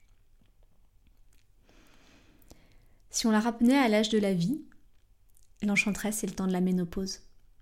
Si 3.10 3.26
on 3.26 3.30
la 3.30 3.40
ramenait 3.40 3.78
à 3.78 3.88
l'âge 3.88 4.08
de 4.08 4.18
la 4.18 4.34
vie, 4.34 4.62
l'enchanteresse, 5.62 6.18
c'est 6.18 6.26
le 6.26 6.34
temps 6.34 6.46
de 6.46 6.52
la 6.52 6.60
ménopause. 6.60 7.20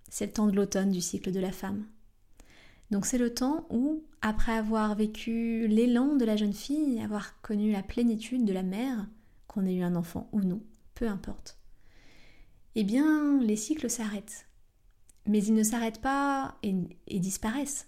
C'est 0.09 0.27
le 0.27 0.31
temps 0.31 0.47
de 0.47 0.55
l'automne 0.55 0.91
du 0.91 1.01
cycle 1.01 1.31
de 1.31 1.39
la 1.39 1.51
femme. 1.51 1.85
Donc 2.91 3.05
c'est 3.05 3.17
le 3.17 3.33
temps 3.33 3.65
où, 3.69 4.03
après 4.21 4.53
avoir 4.53 4.95
vécu 4.95 5.67
l'élan 5.67 6.15
de 6.15 6.25
la 6.25 6.35
jeune 6.35 6.53
fille, 6.53 7.01
avoir 7.01 7.41
connu 7.41 7.71
la 7.71 7.83
plénitude 7.83 8.45
de 8.45 8.53
la 8.53 8.63
mère, 8.63 9.07
qu'on 9.47 9.65
ait 9.65 9.75
eu 9.75 9.83
un 9.83 9.95
enfant 9.95 10.29
ou 10.31 10.41
non, 10.41 10.61
peu 10.93 11.07
importe, 11.07 11.57
eh 12.75 12.83
bien, 12.83 13.41
les 13.41 13.55
cycles 13.55 13.89
s'arrêtent. 13.89 14.47
Mais 15.25 15.43
ils 15.43 15.55
ne 15.55 15.63
s'arrêtent 15.63 16.01
pas 16.01 16.57
et, 16.61 17.19
disparaissent. 17.19 17.87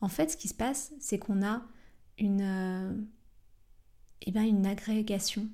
En 0.00 0.08
fait, 0.08 0.32
ce 0.32 0.36
qui 0.36 0.48
se 0.48 0.54
passe, 0.54 0.92
c'est 0.98 1.18
qu'on 1.18 1.44
a 1.44 1.62
une, 2.18 2.42
euh, 2.42 2.92
eh 4.22 4.32
bien, 4.32 4.42
une 4.42 4.66
agrégation, 4.66 5.48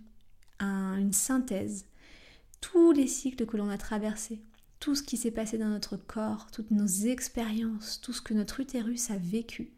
une 0.61 1.13
synthèse. 1.13 1.87
Tous 2.63 2.93
les 2.93 3.07
cycles 3.07 3.45
que 3.45 3.59
l'on 3.59 3.69
a 3.69 3.77
traversés, 3.77 4.41
tout 4.81 4.95
ce 4.95 5.03
qui 5.03 5.19
s'est 5.19 5.31
passé 5.31 5.59
dans 5.59 5.69
notre 5.69 5.99
corps, 5.99 6.51
toutes 6.51 6.71
nos 6.71 6.87
expériences, 6.87 8.01
tout 8.01 8.15
ce 8.15 8.23
que 8.23 8.33
notre 8.33 8.61
utérus 8.61 9.11
a 9.11 9.19
vécu, 9.19 9.75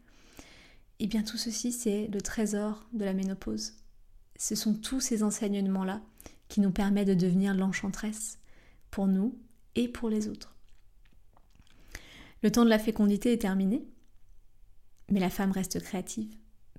eh 0.99 1.07
bien 1.07 1.23
tout 1.23 1.37
ceci, 1.37 1.73
c'est 1.73 2.07
le 2.07 2.21
trésor 2.21 2.87
de 2.93 3.03
la 3.03 3.13
ménopause. 3.13 3.73
Ce 4.37 4.55
sont 4.55 4.73
tous 4.73 5.01
ces 5.01 5.23
enseignements-là 5.23 6.01
qui 6.47 6.61
nous 6.61 6.71
permettent 6.71 7.09
de 7.09 7.13
devenir 7.13 7.53
l'enchantresse, 7.53 8.39
pour 8.95 9.07
nous 9.07 9.37
et 9.75 9.89
pour 9.89 10.09
les 10.09 10.29
autres. 10.29 10.55
Le 12.43 12.51
temps 12.51 12.63
de 12.63 12.69
la 12.69 12.79
fécondité 12.79 13.33
est 13.33 13.41
terminé, 13.41 13.85
mais 15.11 15.19
la 15.19 15.29
femme 15.29 15.51
reste 15.51 15.81
créative. 15.81 16.33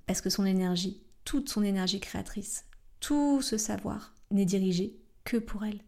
Parce 0.07 0.23
que 0.23 0.31
son 0.31 0.47
énergie, 0.47 1.03
toute 1.25 1.51
son 1.51 1.63
énergie 1.63 2.01
créatrice, 2.01 2.65
tout 3.01 3.43
ce 3.43 3.59
savoir 3.59 4.15
n'est 4.31 4.47
dirigé 4.47 4.97
que 5.25 5.37
pour 5.37 5.65
elle. 5.65 5.81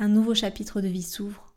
Un 0.00 0.06
nouveau 0.06 0.32
chapitre 0.32 0.80
de 0.80 0.86
vie 0.86 1.02
s'ouvre. 1.02 1.52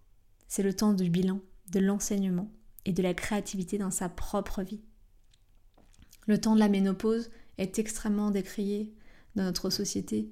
C'est 0.48 0.64
le 0.64 0.74
temps 0.74 0.94
du 0.94 1.12
bilan, 1.12 1.40
de 1.72 1.80
l'enseignement 1.80 2.52
et 2.86 2.92
de 2.92 3.04
la 3.04 3.14
créativité 3.14 3.78
dans 3.78 3.92
sa 3.92 4.10
propre 4.10 4.64
vie. 4.64 4.82
Le 6.26 6.42
temps 6.42 6.56
de 6.56 6.60
la 6.60 6.68
ménopause 6.68 7.30
est 7.60 7.78
extrêmement 7.78 8.32
décrié 8.32 8.92
dans 9.36 9.44
notre 9.44 9.70
société. 9.70 10.32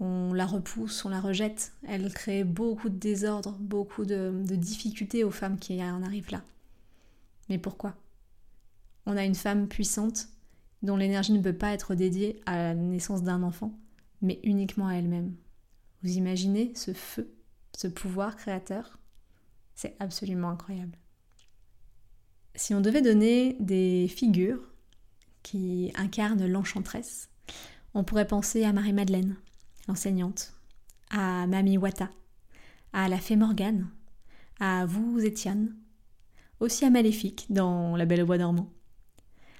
On 0.00 0.32
la 0.32 0.44
repousse, 0.44 1.04
on 1.04 1.08
la 1.08 1.20
rejette. 1.20 1.72
Elle 1.86 2.12
crée 2.12 2.42
beaucoup 2.42 2.88
de 2.88 2.98
désordre, 2.98 3.56
beaucoup 3.60 4.04
de, 4.04 4.32
difficultés 4.42 5.22
aux 5.22 5.30
femmes 5.30 5.60
qui 5.60 5.80
en 5.80 6.02
arrivent 6.02 6.32
là. 6.32 6.42
Mais 7.48 7.58
pourquoi? 7.58 7.94
On 9.06 9.16
a 9.16 9.24
une 9.24 9.36
femme 9.36 9.68
puissante 9.68 10.26
dont 10.82 10.96
l'énergie 10.96 11.32
ne 11.32 11.40
peut 11.40 11.56
pas 11.56 11.72
être 11.72 11.94
dédiée 11.94 12.40
à 12.44 12.56
la 12.56 12.74
naissance 12.74 13.22
d'un 13.22 13.44
enfant, 13.44 13.78
mais 14.20 14.40
uniquement 14.42 14.88
à 14.88 14.94
elle-même. 14.94 15.32
Vous 16.02 16.16
imaginez 16.16 16.72
ce 16.74 16.92
feu, 16.92 17.35
ce 17.76 17.88
pouvoir 17.88 18.36
créateur 18.36 18.98
C'est 19.74 19.96
absolument 20.00 20.48
incroyable. 20.48 20.98
Si 22.54 22.74
on 22.74 22.80
devait 22.80 23.02
donner 23.02 23.54
des 23.60 24.08
figures 24.08 24.72
qui 25.42 25.92
incarnent 25.94 26.46
l'enchantresse, 26.46 27.28
on 27.92 28.02
pourrait 28.02 28.26
penser 28.26 28.64
à 28.64 28.72
Marie-Madeleine, 28.72 29.36
l'enseignante, 29.88 30.54
à 31.10 31.46
Mamie 31.46 31.76
Wata, 31.76 32.08
à 32.94 33.10
la 33.10 33.18
Fée 33.18 33.36
Morgane, 33.36 33.90
à 34.58 34.86
vous, 34.86 35.20
Étienne, 35.20 35.76
aussi 36.60 36.86
à 36.86 36.90
Maléfique 36.90 37.44
dans 37.50 37.94
La 37.94 38.06
Belle 38.06 38.22
au 38.22 38.26
Bois 38.26 38.38
dormant, 38.38 38.72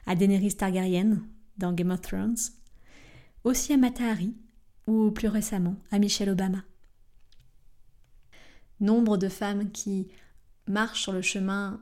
à 0.07 0.15
Daenerys 0.15 0.57
Targaryen 0.57 1.21
dans 1.59 1.75
Game 1.75 1.91
of 1.91 2.01
Thrones, 2.01 2.39
aussi 3.45 3.75
à 3.75 3.77
Matahari 3.77 4.35
ou 4.87 5.11
plus 5.11 5.29
récemment 5.29 5.77
à 5.91 5.99
Michelle 5.99 6.31
Obama. 6.31 6.65
Nombre 8.81 9.17
de 9.17 9.29
femmes 9.29 9.71
qui 9.71 10.09
marchent 10.67 11.03
sur 11.03 11.13
le 11.13 11.23
chemin 11.23 11.81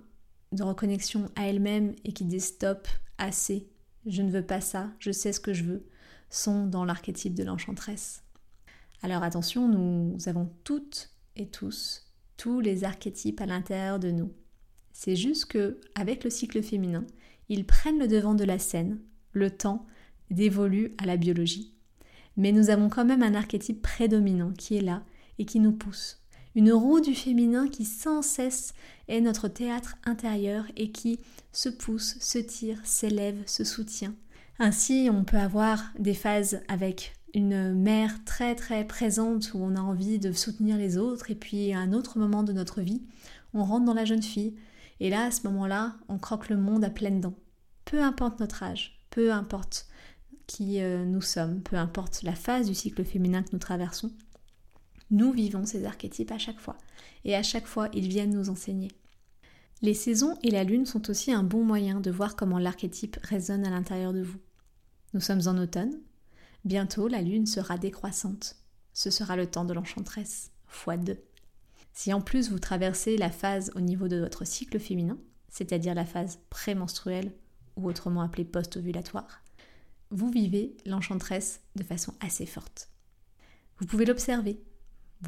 de 0.53 0.63
reconnexion 0.63 1.31
à 1.37 1.49
elle-même 1.49 1.95
et 2.05 2.13
qui 2.13 2.25
disent 2.25 2.47
stop, 2.47 2.87
assez, 3.19 3.69
je 4.07 4.23
ne 4.23 4.31
veux 4.31 4.45
pas 4.45 4.61
ça, 4.61 4.91
je 4.99 5.11
sais 5.11 5.33
ce 5.33 5.41
que 5.41 5.53
je 5.53 5.65
veux, 5.65 5.87
sont 6.31 6.67
dans 6.67 6.85
l'archétype 6.85 7.35
de 7.35 7.45
l'enchantresse. 7.45 8.23
Alors 9.03 9.23
attention, 9.23 9.69
nous 9.69 10.17
avons 10.29 10.51
toutes 10.63 11.11
et 11.37 11.49
tous 11.49 12.05
tous 12.37 12.61
les 12.61 12.85
archétypes 12.85 13.41
à 13.41 13.47
l'intérieur 13.47 13.99
de 13.99 14.11
nous. 14.11 14.33
C'est 14.93 15.17
juste 15.17 15.47
que 15.47 15.81
avec 15.95 16.25
le 16.25 16.31
cycle 16.31 16.63
féminin, 16.63 17.05
ils 17.49 17.67
prennent 17.67 17.99
le 17.99 18.09
devant 18.09 18.35
de 18.35 18.45
la 18.45 18.59
scène, 18.59 19.01
le 19.33 19.51
temps 19.51 19.87
dévolu 20.31 20.95
à 20.99 21.07
la 21.07 21.17
biologie. 21.17 21.75
Mais 22.37 22.53
nous 22.53 22.71
avons 22.71 22.89
quand 22.89 23.05
même 23.05 23.23
un 23.23 23.35
archétype 23.35 23.83
prédominant 23.83 24.53
qui 24.53 24.77
est 24.77 24.83
là 24.83 25.05
et 25.39 25.45
qui 25.45 25.61
nous 25.61 25.73
pousse, 25.73 26.24
une 26.55 26.73
roue 26.73 27.01
du 27.01 27.15
féminin 27.15 27.69
qui 27.69 27.85
sans 27.85 28.23
cesse 28.23 28.75
est 29.09 29.21
notre 29.21 29.49
théâtre 29.49 29.97
intérieur 30.05 30.65
et 30.77 30.93
qui 30.93 31.21
se 31.53 31.69
pousse, 31.69 32.17
se 32.21 32.39
tire, 32.39 32.81
s'élève, 32.85 33.43
se 33.47 33.65
soutient. 33.65 34.15
Ainsi, 34.59 35.09
on 35.13 35.25
peut 35.25 35.39
avoir 35.39 35.83
des 35.99 36.15
phases 36.15 36.61
avec 36.69 37.15
une 37.35 37.73
mère 37.75 38.25
très 38.25 38.55
très 38.55 38.87
présente 38.87 39.53
où 39.55 39.59
on 39.59 39.75
a 39.75 39.81
envie 39.81 40.21
de 40.21 40.31
soutenir 40.31 40.77
les 40.77 40.97
autres 40.97 41.31
et 41.31 41.35
puis 41.35 41.73
à 41.73 41.81
un 41.81 41.93
autre 41.93 42.19
moment 42.19 42.45
de 42.45 42.53
notre 42.53 42.81
vie, 42.81 43.03
on 43.53 43.65
rentre 43.65 43.85
dans 43.85 43.95
la 43.95 44.05
jeune 44.05 44.23
fille 44.23 44.55
et 45.01 45.11
là 45.11 45.25
à 45.25 45.31
ce 45.33 45.47
moment-là, 45.49 45.97
on 46.09 46.19
croque 46.19 46.49
le 46.49 46.57
monde 46.57 46.85
à 46.85 46.91
pleines 46.91 47.21
dents. 47.21 47.35
Peu 47.85 48.01
importe 48.01 48.39
notre 48.39 48.63
âge, 48.63 49.01
peu 49.11 49.33
importe 49.33 49.89
qui 50.47 50.81
euh, 50.81 51.05
nous 51.05 51.23
sommes, 51.23 51.61
peu 51.63 51.77
importe 51.77 52.23
la 52.23 52.35
phase 52.35 52.69
du 52.69 52.75
cycle 52.75 53.05
féminin 53.05 53.43
que 53.43 53.51
nous 53.53 53.59
traversons, 53.59 54.13
nous 55.15 55.31
vivons 55.31 55.65
ces 55.65 55.85
archétypes 55.85 56.33
à 56.33 56.39
chaque 56.39 56.59
fois, 56.59 56.77
et 57.25 57.37
à 57.37 57.43
chaque 57.45 57.67
fois 57.67 57.89
ils 57.93 58.09
viennent 58.09 58.35
nous 58.35 58.51
enseigner. 58.51 58.91
Les 59.81 59.95
saisons 59.95 60.37
et 60.43 60.51
la 60.51 60.65
lune 60.65 60.87
sont 60.87 61.09
aussi 61.09 61.33
un 61.33 61.45
bon 61.45 61.65
moyen 61.65 62.01
de 62.01 62.11
voir 62.11 62.35
comment 62.35 62.59
l'archétype 62.59 63.19
résonne 63.23 63.65
à 63.65 63.71
l'intérieur 63.71 64.13
de 64.13 64.23
vous. 64.23 64.41
Nous 65.13 65.21
sommes 65.21 65.47
en 65.47 65.57
automne, 65.57 66.01
bientôt 66.65 67.07
la 67.07 67.23
lune 67.23 67.47
sera 67.47 67.79
décroissante. 67.79 68.57
Ce 68.93 69.11
sera 69.11 69.37
le 69.37 69.47
temps 69.47 69.65
de 69.65 69.73
l'enchanteresse, 69.73 70.51
fois 70.67 70.97
2. 70.97 71.17
Si 71.93 72.13
en 72.13 72.21
plus 72.21 72.51
vous 72.51 72.59
traversez 72.59 73.17
la 73.17 73.31
phase 73.31 73.71
au 73.77 73.81
niveau 73.81 74.09
de 74.09 74.19
votre 74.19 74.45
cycle 74.45 74.81
féminin, 74.81 75.19
c'est-à-dire 75.49 75.95
la 75.95 76.05
phase 76.05 76.41
prémenstruelle 76.51 77.33
ou 77.77 77.89
autrement 77.89 78.23
appelée 78.23 78.45
post-ovulatoire, 78.45 79.43
vous 80.11 80.31
vivez 80.31 80.77
l'enchanteresse 80.87 81.61
de 81.77 81.85
façon 81.85 82.15
assez 82.19 82.47
forte. 82.47 82.89
Vous 83.79 83.87
pouvez 83.87 84.07
l'observer 84.07 84.61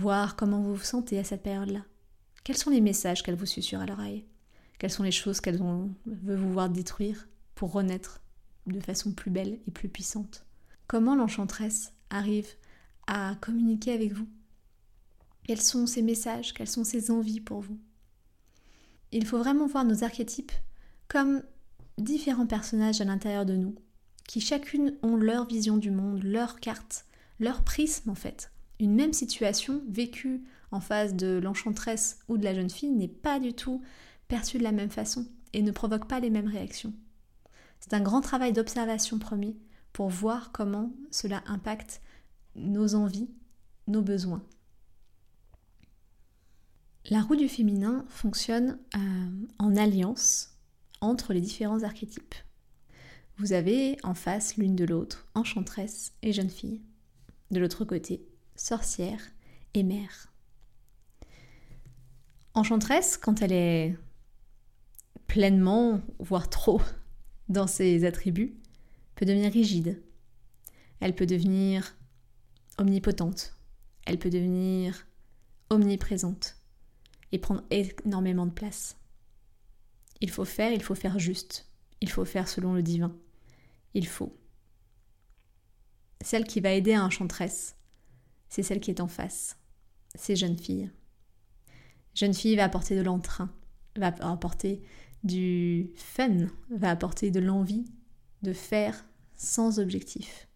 voir 0.00 0.37
comment 0.37 0.61
vous 0.61 0.74
vous 0.74 0.85
sentez 0.85 1.18
à 1.18 1.24
cette 1.24 1.42
période-là. 1.42 1.85
Quels 2.44 2.56
sont 2.56 2.70
les 2.70 2.80
messages 2.80 3.22
qu'elle 3.22 3.35
vous 3.35 3.46
susurre 3.46 3.80
à 3.80 3.87
l'oreille? 3.87 4.24
Quelles 4.78 4.90
sont 4.90 5.02
les 5.02 5.11
choses 5.11 5.40
qu'elle 5.40 5.59
veut 5.59 6.37
vous 6.37 6.52
voir 6.52 6.68
détruire 6.68 7.28
pour 7.54 7.72
renaître 7.72 8.20
de 8.66 8.80
façon 8.80 9.12
plus 9.12 9.30
belle 9.30 9.59
et 9.66 9.70
plus 9.70 9.88
puissante? 9.88 10.44
Comment 10.87 11.16
l'enchanteresse 11.16 11.92
arrive 12.11 12.48
à 13.06 13.35
communiquer 13.40 13.92
avec 13.92 14.12
vous? 14.12 14.28
Quels 15.44 15.62
sont 15.62 15.87
ses 15.87 16.02
messages? 16.02 16.52
Quelles 16.52 16.68
sont 16.68 16.85
ses 16.85 17.11
envies 17.11 17.40
pour 17.40 17.61
vous? 17.61 17.78
Il 19.12 19.26
faut 19.26 19.38
vraiment 19.38 19.66
voir 19.66 19.85
nos 19.85 20.04
archétypes 20.04 20.52
comme 21.09 21.42
différents 21.98 22.46
personnages 22.46 23.00
à 23.00 23.04
l'intérieur 23.04 23.46
de 23.46 23.56
nous, 23.56 23.74
qui 24.28 24.40
chacune 24.40 24.96
ont 25.02 25.16
leur 25.16 25.46
vision 25.46 25.78
du 25.78 25.90
monde, 25.90 26.22
leur 26.22 26.61
carte, 26.61 27.06
leur 27.38 27.62
prisme 27.62 28.11
en 28.11 28.14
fait 28.14 28.50
une 28.81 28.95
même 28.95 29.12
situation 29.12 29.83
vécue 29.89 30.43
en 30.71 30.81
face 30.81 31.15
de 31.15 31.39
l'enchanteresse 31.43 32.19
ou 32.29 32.37
de 32.37 32.45
la 32.45 32.55
jeune 32.55 32.71
fille 32.71 32.91
n'est 32.91 33.09
pas 33.09 33.41
du 33.41 33.53
tout 33.53 33.83
perçue 34.29 34.59
de 34.59 34.65
la 34.65 34.73
même 34.73 34.91
façon 34.91 35.27
et 35.53 35.62
ne 35.62 35.71
provoque 35.71 36.09
pas 36.09 36.21
les 36.21 36.31
mêmes 36.31 36.49
réactions. 36.49 36.93
C'est 37.81 37.95
un 37.95 38.01
grand 38.01 38.21
travail 38.21 38.53
d'observation 38.53 39.19
premier 39.19 39.57
pour 39.93 40.09
voir 40.09 40.53
comment 40.53 40.93
cela 41.11 41.43
impacte 41.47 42.03
nos 42.55 42.95
envies, 42.95 43.31
nos 43.87 44.03
besoins. 44.03 44.43
La 47.09 47.23
roue 47.23 47.37
du 47.37 47.49
féminin 47.49 48.05
fonctionne 48.09 48.79
euh, 48.97 49.47
en 49.59 49.77
alliance 49.77 50.59
entre 51.01 51.33
les 51.33 51.41
différents 51.41 51.85
archétypes. 51.85 52.35
Vous 53.39 53.53
avez 53.53 53.97
en 54.03 54.15
face 54.15 54.57
l'une 54.57 54.75
de 54.75 54.85
l'autre 54.85 55.29
enchanteresse 55.35 56.12
et 56.23 56.33
jeune 56.33 56.51
fille. 56.51 56.83
De 57.51 57.61
l'autre 57.61 57.85
côté, 57.85 58.27
sorcière 58.57 59.21
et 59.75 59.83
mère. 59.83 60.33
Enchanteresse, 62.55 63.16
quand 63.16 63.42
elle 63.42 63.53
est 63.53 63.97
pleinement, 65.27 66.01
voire 66.19 66.49
trop, 66.49 66.81
dans 67.49 67.66
ses 67.66 68.05
attributs, 68.05 68.57
peut 69.14 69.27
devenir 69.27 69.53
rigide. 69.53 70.03
Elle 71.01 71.14
peut 71.14 71.27
devenir 71.27 71.95
omnipotente. 72.79 73.55
Elle 74.07 74.19
peut 74.19 74.31
devenir 74.31 75.07
omniprésente 75.71 76.57
et 77.33 77.38
prendre 77.38 77.64
énormément 77.71 78.47
de 78.47 78.53
place. 78.53 78.97
Il 80.21 80.31
faut 80.31 80.45
faire, 80.45 80.73
il 80.73 80.83
faut 80.83 80.95
faire 80.95 81.19
juste. 81.19 81.69
Il 82.01 82.11
faut 82.11 82.25
faire 82.25 82.49
selon 82.49 82.73
le 82.73 82.83
divin. 82.83 83.14
Il 83.95 84.07
faut. 84.07 84.37
Celle 86.23 86.45
qui 86.45 86.61
va 86.61 86.73
aider 86.73 86.95
à 86.95 87.05
enchanteresse, 87.05 87.77
c'est 88.48 88.62
celle 88.62 88.80
qui 88.80 88.90
est 88.90 89.00
en 89.00 89.09
face. 89.09 89.56
C'est 90.14 90.37
jeune 90.37 90.59
fille. 90.59 90.90
Jeune 92.14 92.35
fille 92.35 92.56
va 92.56 92.64
apporter 92.64 92.96
de 92.96 93.02
l'entrain, 93.02 93.50
va 93.96 94.14
apporter 94.20 94.82
du 95.24 95.90
fun, 95.96 96.46
va 96.70 96.90
apporter 96.90 97.30
de 97.30 97.40
l'envie 97.40 97.85
de 98.42 98.52
faire 98.52 99.04
sans 99.37 99.78
objectif. 99.78 100.48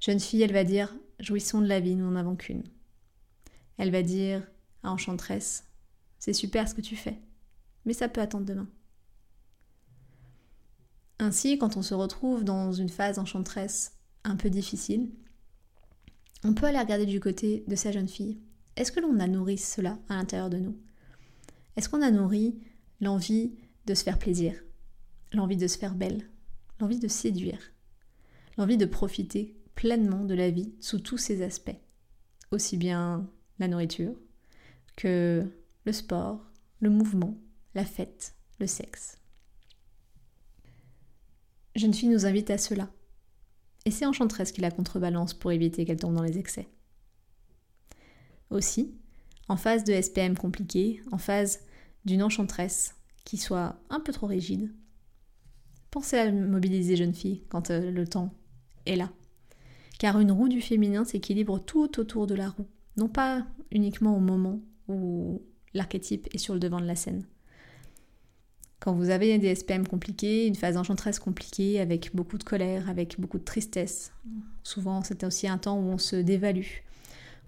Jeune 0.00 0.20
fille, 0.20 0.42
elle 0.42 0.52
va 0.52 0.64
dire 0.64 0.94
Jouissons 1.20 1.60
de 1.60 1.66
la 1.66 1.80
vie, 1.80 1.94
nous 1.94 2.10
n'en 2.10 2.16
avons 2.16 2.36
qu'une. 2.36 2.64
Elle 3.78 3.90
va 3.90 4.02
dire 4.02 4.46
à 4.82 4.90
Enchanteresse 4.90 5.64
C'est 6.18 6.32
super 6.32 6.68
ce 6.68 6.74
que 6.74 6.80
tu 6.80 6.96
fais, 6.96 7.18
mais 7.84 7.92
ça 7.94 8.08
peut 8.08 8.20
attendre 8.20 8.44
demain. 8.44 8.68
Ainsi, 11.18 11.56
quand 11.58 11.76
on 11.76 11.82
se 11.82 11.94
retrouve 11.94 12.44
dans 12.44 12.72
une 12.72 12.88
phase 12.88 13.18
enchanteresse 13.18 13.96
un 14.24 14.36
peu 14.36 14.50
difficile, 14.50 15.10
on 16.44 16.52
peut 16.52 16.66
aller 16.66 16.78
regarder 16.78 17.06
du 17.06 17.20
côté 17.20 17.64
de 17.66 17.74
sa 17.74 17.90
jeune 17.90 18.08
fille. 18.08 18.38
Est-ce 18.76 18.92
que 18.92 19.00
l'on 19.00 19.18
a 19.18 19.26
nourri 19.26 19.56
cela 19.56 19.98
à 20.08 20.16
l'intérieur 20.16 20.50
de 20.50 20.58
nous? 20.58 20.76
Est-ce 21.76 21.88
qu'on 21.88 22.02
a 22.02 22.10
nourri 22.10 22.60
l'envie 23.00 23.54
de 23.86 23.94
se 23.94 24.04
faire 24.04 24.18
plaisir, 24.18 24.54
l'envie 25.32 25.56
de 25.56 25.66
se 25.66 25.78
faire 25.78 25.94
belle, 25.94 26.28
l'envie 26.80 26.98
de 26.98 27.08
séduire, 27.08 27.72
l'envie 28.58 28.76
de 28.76 28.86
profiter 28.86 29.56
pleinement 29.74 30.24
de 30.24 30.34
la 30.34 30.50
vie 30.50 30.74
sous 30.80 31.00
tous 31.00 31.18
ses 31.18 31.42
aspects, 31.42 31.76
aussi 32.50 32.76
bien 32.76 33.28
la 33.58 33.68
nourriture 33.68 34.14
que 34.96 35.44
le 35.84 35.92
sport, 35.92 36.44
le 36.80 36.90
mouvement, 36.90 37.38
la 37.74 37.84
fête, 37.84 38.34
le 38.60 38.66
sexe? 38.66 39.18
Jeune 41.74 41.94
fille 41.94 42.08
nous 42.08 42.26
invite 42.26 42.50
à 42.50 42.58
cela. 42.58 42.92
Et 43.84 43.90
c'est 43.90 44.06
Enchantresse 44.06 44.52
qui 44.52 44.60
la 44.60 44.70
contrebalance 44.70 45.34
pour 45.34 45.52
éviter 45.52 45.84
qu'elle 45.84 45.98
tombe 45.98 46.14
dans 46.14 46.22
les 46.22 46.38
excès. 46.38 46.68
Aussi, 48.50 48.94
en 49.48 49.56
phase 49.56 49.84
de 49.84 50.00
SPM 50.00 50.36
compliqué, 50.36 51.02
en 51.12 51.18
phase 51.18 51.60
d'une 52.04 52.22
enchantresse 52.22 52.94
qui 53.24 53.36
soit 53.36 53.76
un 53.90 54.00
peu 54.00 54.12
trop 54.12 54.26
rigide, 54.26 54.72
pensez 55.90 56.18
à 56.18 56.30
mobiliser 56.30 56.96
jeune 56.96 57.14
fille 57.14 57.42
quand 57.48 57.70
euh, 57.70 57.90
le 57.90 58.06
temps 58.06 58.32
est 58.86 58.96
là. 58.96 59.10
Car 59.98 60.18
une 60.18 60.32
roue 60.32 60.48
du 60.48 60.60
féminin 60.60 61.04
s'équilibre 61.04 61.58
tout 61.58 62.00
autour 62.00 62.26
de 62.26 62.34
la 62.34 62.50
roue, 62.50 62.66
non 62.96 63.08
pas 63.08 63.46
uniquement 63.70 64.16
au 64.16 64.20
moment 64.20 64.60
où 64.88 65.42
l'archétype 65.72 66.28
est 66.32 66.38
sur 66.38 66.54
le 66.54 66.60
devant 66.60 66.80
de 66.80 66.86
la 66.86 66.96
scène. 66.96 67.26
Quand 68.84 68.92
vous 68.92 69.08
avez 69.08 69.38
des 69.38 69.54
SPM 69.54 69.88
compliqués, 69.88 70.46
une 70.46 70.56
phase 70.56 70.74
d'enchantresse 70.74 71.18
compliquée, 71.18 71.80
avec 71.80 72.14
beaucoup 72.14 72.36
de 72.36 72.44
colère, 72.44 72.90
avec 72.90 73.18
beaucoup 73.18 73.38
de 73.38 73.42
tristesse, 73.42 74.12
souvent 74.62 75.02
c'est 75.02 75.24
aussi 75.24 75.48
un 75.48 75.56
temps 75.56 75.78
où 75.78 75.84
on 75.84 75.96
se 75.96 76.16
dévalue, 76.16 76.82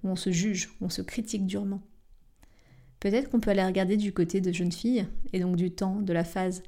où 0.03 0.09
on 0.09 0.17
se 0.17 0.31
juge, 0.31 0.71
où 0.81 0.87
on 0.87 0.89
se 0.89 1.03
critique 1.03 1.45
durement. 1.45 1.83
Peut-être 3.01 3.29
qu'on 3.29 3.41
peut 3.41 3.51
aller 3.51 3.63
regarder 3.63 3.99
du 3.99 4.15
côté 4.15 4.41
de 4.41 4.51
jeunes 4.51 4.73
filles, 4.73 5.07
et 5.35 5.41
donc 5.41 5.57
du 5.57 5.71
temps 5.71 6.01
de 6.01 6.15
la 6.15 6.25
phase 6.25 6.63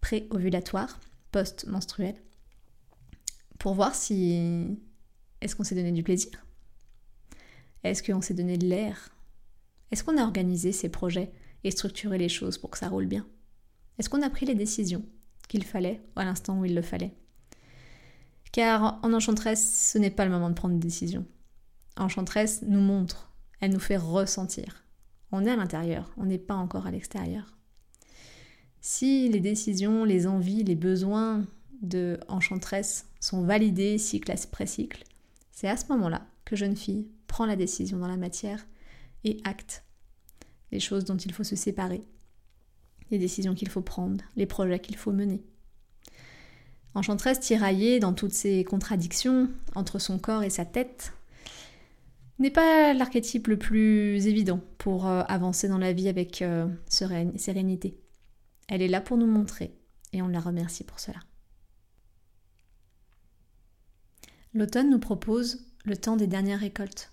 pré-ovulatoire, 0.00 0.98
post-menstruelle, 1.30 2.20
pour 3.60 3.74
voir 3.74 3.94
si 3.94 4.66
est-ce 5.40 5.54
qu'on 5.54 5.62
s'est 5.62 5.76
donné 5.76 5.92
du 5.92 6.02
plaisir? 6.02 6.44
Est-ce 7.84 8.02
qu'on 8.02 8.20
s'est 8.20 8.34
donné 8.34 8.58
de 8.58 8.66
l'air? 8.66 9.10
Est-ce 9.92 10.02
qu'on 10.02 10.18
a 10.18 10.24
organisé 10.24 10.72
ses 10.72 10.88
projets 10.88 11.30
et 11.62 11.70
structuré 11.70 12.18
les 12.18 12.28
choses 12.28 12.58
pour 12.58 12.70
que 12.70 12.78
ça 12.78 12.88
roule 12.88 13.06
bien? 13.06 13.24
Est-ce 13.98 14.08
qu'on 14.08 14.22
a 14.22 14.30
pris 14.30 14.46
les 14.46 14.54
décisions 14.54 15.04
qu'il 15.48 15.64
fallait 15.64 16.00
à 16.16 16.24
l'instant 16.24 16.58
où 16.58 16.64
il 16.64 16.74
le 16.74 16.82
fallait? 16.82 17.14
Car 18.52 18.98
en 19.02 19.12
enchantresse, 19.12 19.90
ce 19.92 19.98
n'est 19.98 20.10
pas 20.10 20.24
le 20.24 20.30
moment 20.30 20.48
de 20.48 20.54
prendre 20.54 20.74
des 20.74 20.86
décisions. 20.86 21.26
Enchantresse 21.96 22.62
nous 22.62 22.80
montre, 22.80 23.32
elle 23.60 23.72
nous 23.72 23.80
fait 23.80 23.96
ressentir. 23.96 24.84
On 25.32 25.44
est 25.44 25.50
à 25.50 25.56
l'intérieur, 25.56 26.10
on 26.16 26.24
n'est 26.24 26.38
pas 26.38 26.54
encore 26.54 26.86
à 26.86 26.90
l'extérieur. 26.90 27.56
Si 28.80 29.28
les 29.28 29.40
décisions, 29.40 30.04
les 30.04 30.26
envies, 30.26 30.64
les 30.64 30.76
besoins 30.76 31.44
de 31.82 32.18
enchantresse 32.28 33.06
sont 33.20 33.42
validés 33.42 33.98
cycle 33.98 34.32
après 34.32 34.66
cycle, 34.66 35.04
c'est 35.50 35.68
à 35.68 35.76
ce 35.76 35.86
moment-là 35.88 36.26
que 36.44 36.56
jeune 36.56 36.76
fille 36.76 37.08
prend 37.26 37.46
la 37.46 37.56
décision 37.56 37.98
dans 37.98 38.08
la 38.08 38.16
matière 38.16 38.66
et 39.24 39.40
acte 39.44 39.84
les 40.70 40.80
choses 40.80 41.04
dont 41.04 41.16
il 41.16 41.32
faut 41.32 41.44
se 41.44 41.56
séparer, 41.56 42.02
les 43.10 43.18
décisions 43.18 43.54
qu'il 43.54 43.68
faut 43.68 43.82
prendre, 43.82 44.24
les 44.36 44.46
projets 44.46 44.80
qu'il 44.80 44.96
faut 44.96 45.12
mener. 45.12 45.42
Enchantresse 46.94 47.40
tiraillée 47.40 48.00
dans 48.00 48.12
toutes 48.12 48.32
ces 48.32 48.64
contradictions 48.64 49.48
entre 49.74 49.98
son 49.98 50.18
corps 50.18 50.42
et 50.42 50.50
sa 50.50 50.64
tête 50.64 51.12
n'est 52.38 52.50
pas 52.50 52.92
l'archétype 52.94 53.48
le 53.48 53.58
plus 53.58 54.26
évident 54.26 54.60
pour 54.78 55.06
euh, 55.06 55.22
avancer 55.28 55.68
dans 55.68 55.78
la 55.78 55.92
vie 55.92 56.08
avec 56.08 56.42
euh, 56.42 56.68
sérénité. 56.86 57.98
Elle 58.68 58.82
est 58.82 58.88
là 58.88 59.00
pour 59.00 59.16
nous 59.16 59.26
montrer 59.26 59.74
et 60.12 60.22
on 60.22 60.28
la 60.28 60.40
remercie 60.40 60.84
pour 60.84 61.00
cela. 61.00 61.18
L'automne 64.54 64.90
nous 64.90 64.98
propose 64.98 65.66
le 65.84 65.96
temps 65.96 66.16
des 66.16 66.26
dernières 66.26 66.60
récoltes. 66.60 67.12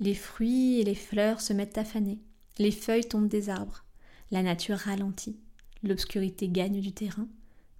Les 0.00 0.14
fruits 0.14 0.80
et 0.80 0.84
les 0.84 0.94
fleurs 0.94 1.40
se 1.40 1.52
mettent 1.52 1.78
à 1.78 1.84
faner, 1.84 2.18
les 2.58 2.72
feuilles 2.72 3.06
tombent 3.06 3.28
des 3.28 3.50
arbres, 3.50 3.84
la 4.32 4.42
nature 4.42 4.78
ralentit, 4.78 5.38
l'obscurité 5.82 6.48
gagne 6.48 6.80
du 6.80 6.92
terrain, 6.92 7.28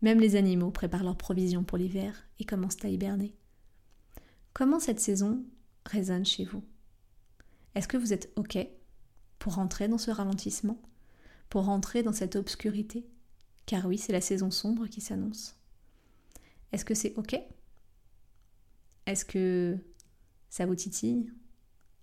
même 0.02 0.20
les 0.20 0.36
animaux 0.36 0.70
préparent 0.70 1.02
leurs 1.02 1.16
provisions 1.16 1.64
pour 1.64 1.78
l'hiver 1.78 2.28
et 2.38 2.44
commencent 2.44 2.84
à 2.84 2.88
hiberner. 2.88 3.34
Comment 4.52 4.78
cette 4.78 5.00
saison 5.00 5.42
résonne 5.86 6.26
chez 6.26 6.44
vous? 6.44 6.62
Est-ce 7.74 7.88
que 7.88 7.96
vous 7.96 8.12
êtes 8.12 8.30
OK 8.36 8.58
pour 9.38 9.54
rentrer 9.54 9.88
dans 9.88 9.98
ce 9.98 10.10
ralentissement 10.10 10.78
Pour 11.48 11.64
rentrer 11.64 12.02
dans 12.02 12.12
cette 12.12 12.36
obscurité? 12.36 13.06
Car 13.64 13.86
oui, 13.86 13.96
c'est 13.96 14.12
la 14.12 14.20
saison 14.20 14.50
sombre 14.50 14.88
qui 14.88 15.00
s'annonce. 15.00 15.56
Est-ce 16.72 16.84
que 16.84 16.94
c'est 16.94 17.14
OK? 17.16 17.34
Est-ce 19.06 19.24
que 19.24 19.78
ça 20.50 20.66
vous 20.66 20.74
titille? 20.74 21.32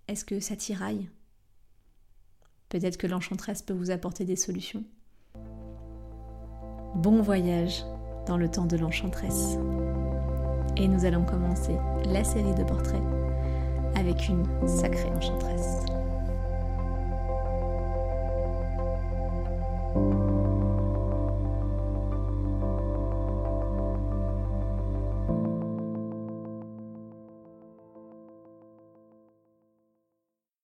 Est-ce 0.08 0.24
que 0.24 0.40
ça 0.40 0.56
tiraille? 0.56 1.08
Peut-être 2.70 2.96
que 2.96 3.08
l'enchantresse 3.08 3.62
peut 3.62 3.74
vous 3.74 3.90
apporter 3.90 4.24
des 4.24 4.36
solutions. 4.36 4.84
Bon 6.94 7.20
voyage 7.20 7.84
dans 8.26 8.36
le 8.36 8.48
temps 8.48 8.66
de 8.66 8.76
l'enchantresse. 8.76 9.58
Et 10.76 10.86
nous 10.86 11.04
allons 11.04 11.24
commencer 11.24 11.76
la 12.06 12.22
série 12.22 12.54
de 12.54 12.62
portraits 12.62 13.02
avec 13.96 14.28
une 14.28 14.46
sacrée 14.68 15.10
enchantresse. 15.10 15.84